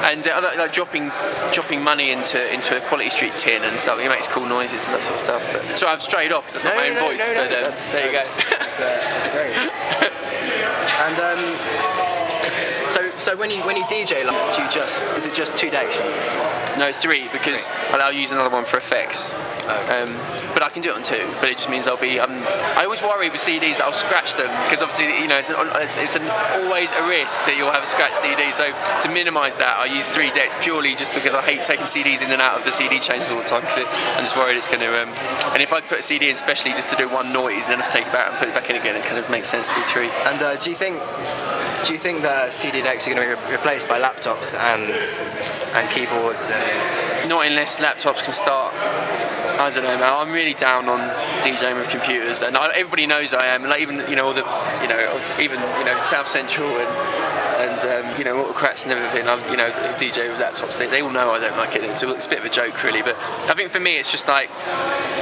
And 0.10 0.26
uh, 0.26 0.40
like, 0.42 0.58
like 0.58 0.72
dropping 0.72 1.12
dropping 1.52 1.84
money 1.84 2.12
into 2.12 2.40
into 2.54 2.78
a 2.78 2.82
Quality 2.88 3.10
Street 3.10 3.34
tin 3.38 3.64
and 3.64 3.78
stuff. 3.78 4.00
It 4.00 4.08
makes 4.08 4.28
cool 4.28 4.46
noises 4.46 4.86
and 4.86 4.94
that 4.96 5.04
sort 5.04 5.16
of 5.16 5.22
stuff. 5.22 5.44
But 5.52 5.78
so 5.78 5.88
I've 5.88 6.02
strayed 6.02 6.32
off 6.32 6.48
because 6.48 6.64
that's 6.64 6.76
not 6.76 6.80
my 6.80 6.90
own 6.90 7.12
voice. 7.12 7.28
but 7.28 7.52
um, 7.52 7.76
there 7.92 8.08
you 8.08 8.14
go. 8.16 8.24
that's, 8.24 8.50
That's, 8.50 8.80
uh, 8.80 8.88
that's 8.88 9.30
great. 9.36 9.52
and 11.04 11.20
um, 11.20 11.97
so, 13.28 13.36
when 13.36 13.52
you 13.52 13.60
when 13.64 13.76
you 13.76 13.84
DJ, 13.92 14.24
like, 14.24 14.56
do 14.56 14.64
you 14.64 14.70
just 14.72 15.02
is 15.18 15.26
it 15.26 15.34
just 15.34 15.58
two 15.58 15.70
days? 15.70 16.00
No, 16.80 16.94
three 16.94 17.28
because 17.34 17.68
I'll 17.92 18.02
I'll 18.02 18.14
use 18.14 18.32
another 18.32 18.50
one 18.50 18.64
for 18.64 18.78
effects. 18.78 19.34
Um, 19.68 20.16
but 20.56 20.64
I 20.64 20.70
can 20.72 20.82
do 20.82 20.92
it 20.92 20.96
on 20.96 21.04
two. 21.04 21.28
But 21.44 21.52
it 21.52 21.58
just 21.58 21.70
means 21.70 21.92
I'll 21.92 22.00
be. 22.00 22.22
Um, 22.22 22.32
I 22.80 22.86
always 22.86 23.02
worry 23.02 23.28
with 23.30 23.42
CDs 23.42 23.84
that 23.84 23.84
I'll 23.84 23.92
scratch 23.92 24.40
them 24.40 24.48
because 24.64 24.80
obviously 24.80 25.12
you 25.20 25.28
know 25.28 25.36
it's, 25.44 25.50
an, 25.50 25.60
it's, 25.76 25.98
it's 25.98 26.16
an, 26.16 26.24
always 26.64 26.96
a 26.96 27.04
risk 27.04 27.44
that 27.44 27.60
you'll 27.60 27.76
have 27.76 27.84
a 27.84 27.92
scratched 27.92 28.24
CD. 28.24 28.48
So 28.56 28.72
to 28.72 29.08
minimise 29.12 29.60
that, 29.60 29.76
I 29.76 29.92
use 29.92 30.08
three 30.08 30.32
decks 30.32 30.56
purely 30.64 30.96
just 30.96 31.12
because 31.12 31.34
I 31.36 31.44
hate 31.44 31.68
taking 31.68 31.84
CDs 31.84 32.24
in 32.24 32.32
and 32.32 32.40
out 32.40 32.56
of 32.56 32.64
the 32.64 32.72
CD 32.72 32.96
changes 32.98 33.28
all 33.28 33.44
the 33.44 33.50
time 33.50 33.68
because 33.68 33.84
I'm 33.84 34.24
just 34.24 34.40
worried 34.40 34.56
it's 34.56 34.72
going 34.72 34.88
to. 34.88 35.04
Um, 35.04 35.12
and 35.52 35.60
if 35.60 35.74
I 35.74 35.82
put 35.82 36.00
a 36.00 36.04
CD 36.04 36.32
in 36.32 36.36
especially 36.40 36.72
just 36.72 36.88
to 36.90 36.96
do 36.96 37.12
one 37.12 37.36
noise 37.36 37.68
and 37.68 37.76
then 37.76 37.84
have 37.84 37.92
to 37.92 37.98
take 38.00 38.08
it 38.08 38.16
back 38.16 38.32
and 38.32 38.40
put 38.40 38.48
it 38.48 38.56
back 38.56 38.72
in 38.72 38.80
again, 38.80 38.96
it 38.96 39.04
kind 39.04 39.20
of 39.20 39.28
makes 39.30 39.52
sense 39.52 39.68
to 39.68 39.76
do 39.76 39.84
three. 39.84 40.08
And 40.32 40.40
uh, 40.40 40.56
do 40.56 40.72
you 40.72 40.80
think 40.80 40.96
do 41.88 41.94
you 41.94 42.00
think 42.00 42.22
the 42.22 42.50
CD 42.52 42.82
decks 42.82 43.08
are 43.08 43.16
going 43.16 43.30
to 43.30 43.36
be 43.36 43.42
re- 43.42 43.52
replaced 43.54 43.88
by 43.88 43.98
laptops 43.98 44.54
and 44.54 44.92
and 45.74 45.90
keyboards 45.92 46.50
and 46.50 47.30
Not 47.30 47.46
unless 47.48 47.78
laptops 47.78 48.24
can 48.24 48.34
start. 48.34 48.76
I 48.76 49.70
don't 49.74 49.84
know, 49.84 49.98
man. 49.98 50.04
I'm 50.04 50.32
really 50.32 50.54
down 50.54 50.90
on 50.90 51.00
DJing 51.42 51.78
with 51.78 51.88
computers, 51.88 52.42
and 52.42 52.58
I, 52.58 52.72
everybody 52.76 53.08
knows 53.08 53.34
I 53.34 53.46
am. 53.48 53.64
Like 53.64 53.82
even 53.82 54.04
you 54.10 54.18
know 54.18 54.28
all 54.28 54.34
the, 54.34 54.44
you 54.82 54.90
know, 54.90 55.00
even 55.40 55.62
you 55.80 55.86
know 55.86 55.98
South 56.04 56.30
Central 56.30 56.68
and 56.68 57.27
and 57.84 58.06
um, 58.06 58.18
you 58.18 58.24
know 58.24 58.44
Autokratz 58.44 58.84
and 58.84 58.92
everything. 58.92 59.28
I'm 59.28 59.40
you 59.52 59.58
know 59.58 59.70
DJ 59.98 60.30
with 60.30 60.40
laptops. 60.40 60.78
They, 60.78 60.88
they 60.88 61.02
all 61.02 61.10
know 61.10 61.32
I 61.32 61.40
don't 61.40 61.58
like 61.58 61.76
it. 61.76 61.84
A, 61.84 61.90
it's 61.90 62.26
a 62.26 62.30
bit 62.30 62.40
of 62.40 62.46
a 62.46 62.50
joke 62.50 62.84
really, 62.84 63.02
but 63.02 63.16
I 63.50 63.54
think 63.54 63.72
for 63.72 63.80
me 63.80 63.98
it's 63.98 64.12
just 64.12 64.28
like, 64.28 64.50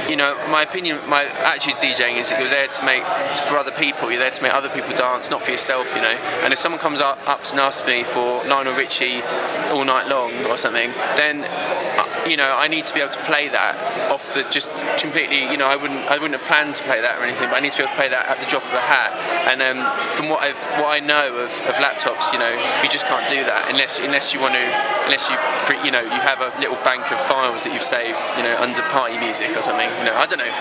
you 0.08 0.16
know, 0.16 0.36
my 0.50 0.62
opinion, 0.62 0.98
my 1.08 1.24
attitude 1.24 1.74
to 1.80 1.86
DJing 1.86 2.16
is 2.16 2.30
that 2.30 2.40
you're 2.40 2.50
there 2.50 2.68
to 2.68 2.84
make 2.84 3.02
for 3.48 3.56
other 3.56 3.72
people. 3.72 4.10
You're 4.10 4.20
there 4.20 4.30
to 4.30 4.42
make 4.42 4.54
other 4.54 4.68
people 4.68 4.94
dance, 4.96 5.30
not 5.30 5.42
for 5.42 5.50
yourself. 5.50 5.86
You 5.94 6.02
know. 6.02 6.16
And 6.44 6.52
if 6.52 6.58
someone 6.58 6.80
comes 6.80 7.00
up, 7.00 7.18
up 7.28 7.44
and 7.50 7.60
asks 7.60 7.86
me 7.86 8.04
for 8.04 8.44
Lionel 8.44 8.74
Richie 8.74 9.22
all 9.70 9.84
night 9.84 10.08
long 10.08 10.32
or 10.46 10.56
something, 10.56 10.90
then 11.16 11.44
uh, 11.44 12.15
you 12.28 12.36
know 12.36 12.56
I 12.56 12.68
need 12.68 12.86
to 12.86 12.94
be 12.94 13.00
able 13.00 13.12
to 13.12 13.24
play 13.24 13.48
that 13.48 13.74
off 14.10 14.22
the 14.34 14.42
just 14.50 14.70
completely. 14.98 15.42
You 15.44 15.56
know, 15.56 15.66
I 15.66 15.76
wouldn't 15.76 16.00
I 16.10 16.18
wouldn't 16.18 16.38
have 16.38 16.46
planned 16.48 16.74
to 16.76 16.84
play 16.84 17.00
that 17.00 17.18
or 17.18 17.22
anything, 17.22 17.48
but 17.48 17.56
I 17.56 17.60
need 17.60 17.72
to 17.72 17.78
be 17.78 17.84
able 17.84 17.94
to 17.94 18.00
play 18.00 18.08
that 18.08 18.26
at 18.28 18.38
the 18.40 18.46
drop 18.46 18.64
of 18.64 18.74
a 18.74 18.84
hat. 18.84 19.14
And 19.48 19.62
um, 19.62 19.84
from 20.16 20.28
what 20.28 20.42
I've 20.42 20.58
what 20.82 20.90
I 20.90 21.00
know 21.00 21.36
of, 21.36 21.50
of 21.66 21.74
laptops, 21.78 22.32
you 22.32 22.38
know, 22.38 22.50
you 22.82 22.88
just 22.88 23.06
can't 23.06 23.26
do 23.28 23.44
that 23.44 23.70
unless 23.70 23.98
unless 23.98 24.34
you 24.34 24.40
want 24.40 24.54
to 24.54 24.66
unless 25.06 25.28
you 25.30 25.36
you 25.84 25.90
know 25.90 26.02
you 26.02 26.20
have 26.22 26.40
a 26.40 26.52
little 26.60 26.78
bank 26.82 27.10
of 27.12 27.18
files 27.26 27.64
that 27.64 27.72
you've 27.72 27.86
saved, 27.86 28.22
you 28.36 28.42
know, 28.42 28.56
under 28.58 28.82
party 28.90 29.18
music 29.18 29.54
or 29.56 29.62
something. 29.62 29.88
You 30.02 30.10
know, 30.10 30.16
I 30.16 30.26
don't 30.26 30.40
know, 30.40 30.54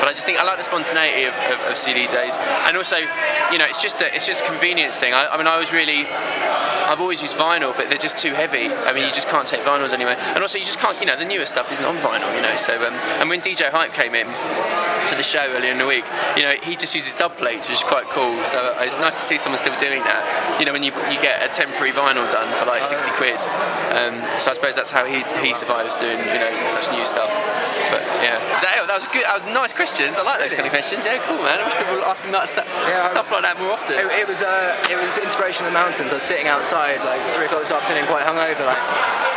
but 0.00 0.08
I 0.08 0.12
just 0.12 0.26
think 0.26 0.38
I 0.38 0.44
like 0.44 0.58
the 0.58 0.68
spontaneity 0.68 1.24
of, 1.28 1.34
of, 1.52 1.58
of 1.72 1.74
CD 1.76 2.06
days, 2.08 2.36
and 2.66 2.76
also, 2.76 2.96
you 3.50 3.58
know, 3.58 3.68
it's 3.68 3.82
just 3.82 4.00
a 4.00 4.08
it's 4.14 4.26
just 4.26 4.42
a 4.42 4.46
convenience 4.46 4.98
thing. 4.98 5.14
I, 5.14 5.28
I 5.28 5.36
mean, 5.36 5.46
I 5.46 5.58
was 5.58 5.72
really 5.72 6.08
I've 6.92 7.00
always 7.00 7.22
used 7.22 7.36
vinyl, 7.36 7.74
but 7.74 7.88
they're 7.88 7.96
just 7.96 8.18
too 8.18 8.34
heavy. 8.34 8.68
I 8.68 8.92
mean, 8.92 9.06
you 9.06 9.12
just 9.12 9.26
can't 9.26 9.46
take 9.46 9.62
vinyls 9.62 9.94
anyway. 9.94 10.14
And 10.18 10.42
also, 10.42 10.58
you 10.58 10.66
just 10.66 10.78
can't, 10.78 11.00
you 11.00 11.06
know, 11.06 11.16
the 11.16 11.24
newer 11.24 11.46
stuff 11.46 11.72
isn't 11.72 11.86
on 11.86 11.96
vinyl, 11.96 12.36
you 12.36 12.42
know. 12.42 12.54
So, 12.56 12.76
um, 12.86 12.92
and 13.16 13.30
when 13.30 13.40
DJ 13.40 13.70
Hype 13.70 13.94
came 13.94 14.14
in 14.14 14.28
to 15.08 15.14
the 15.14 15.22
show 15.22 15.42
earlier 15.54 15.72
in 15.72 15.78
the 15.78 15.86
week, 15.86 16.04
you 16.36 16.42
know, 16.44 16.54
he 16.62 16.76
just 16.76 16.94
uses 16.94 17.14
dub 17.14 17.36
plates, 17.36 17.68
which 17.68 17.78
is 17.78 17.84
quite 17.84 18.06
cool. 18.10 18.44
So 18.44 18.74
it's 18.80 18.96
nice 18.98 19.16
to 19.16 19.24
see 19.24 19.38
someone 19.38 19.58
still 19.58 19.76
doing 19.78 20.02
that. 20.04 20.22
You 20.60 20.66
know, 20.66 20.72
when 20.72 20.82
you 20.82 20.92
you 21.10 21.18
get 21.20 21.42
a 21.42 21.50
temporary 21.52 21.92
vinyl 21.92 22.28
done 22.30 22.48
for 22.58 22.66
like 22.66 22.84
60 22.84 23.10
quid. 23.18 23.38
Um, 23.92 24.18
so 24.38 24.50
I 24.50 24.54
suppose 24.54 24.76
that's 24.76 24.90
how 24.90 25.04
he 25.04 25.22
he 25.44 25.54
survives 25.54 25.96
doing, 25.96 26.18
you 26.18 26.40
know, 26.40 26.52
such 26.68 26.90
new 26.92 27.04
stuff. 27.06 27.30
But 27.90 28.02
yeah, 28.24 28.38
Is 28.56 28.62
that, 28.62 28.84
that 28.86 28.96
was 28.96 29.06
good. 29.10 29.24
That 29.24 29.42
was 29.42 29.46
nice 29.52 29.72
questions. 29.72 30.18
I 30.18 30.22
like 30.22 30.40
those 30.40 30.54
kind 30.54 30.66
of 30.66 30.72
questions. 30.72 31.04
Yeah, 31.04 31.20
cool, 31.26 31.42
man. 31.42 31.60
I 31.60 31.64
wish 31.66 31.76
people 31.76 32.00
would 32.00 32.08
ask 32.08 32.24
me 32.24 32.30
that 32.32 32.48
stuff, 32.48 32.68
Yeah, 32.88 33.04
stuff 33.04 33.30
like 33.30 33.42
that 33.42 33.58
more 33.58 33.72
often. 33.72 33.98
It, 33.98 34.24
it 34.24 34.26
was 34.28 34.40
uh, 34.40 34.78
it 34.88 34.96
was 34.96 35.18
inspiration 35.18 35.66
in 35.66 35.72
the 35.72 35.78
mountains. 35.78 36.12
I 36.12 36.20
was 36.20 36.26
sitting 36.26 36.48
outside 36.48 37.02
like 37.04 37.20
three 37.34 37.46
o'clock 37.46 37.62
this 37.66 37.74
afternoon, 37.74 38.06
quite 38.06 38.24
hungover, 38.24 38.64
like 38.64 38.80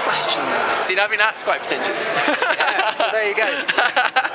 question. 0.06 0.44
See, 0.86 0.96
I 1.00 1.08
think 1.10 1.20
that's 1.20 1.44
quite 1.44 1.60
pretentious. 1.62 2.08
Yeah, 2.56 3.12
there 3.12 3.28
you 3.28 3.36
go. 3.36 4.22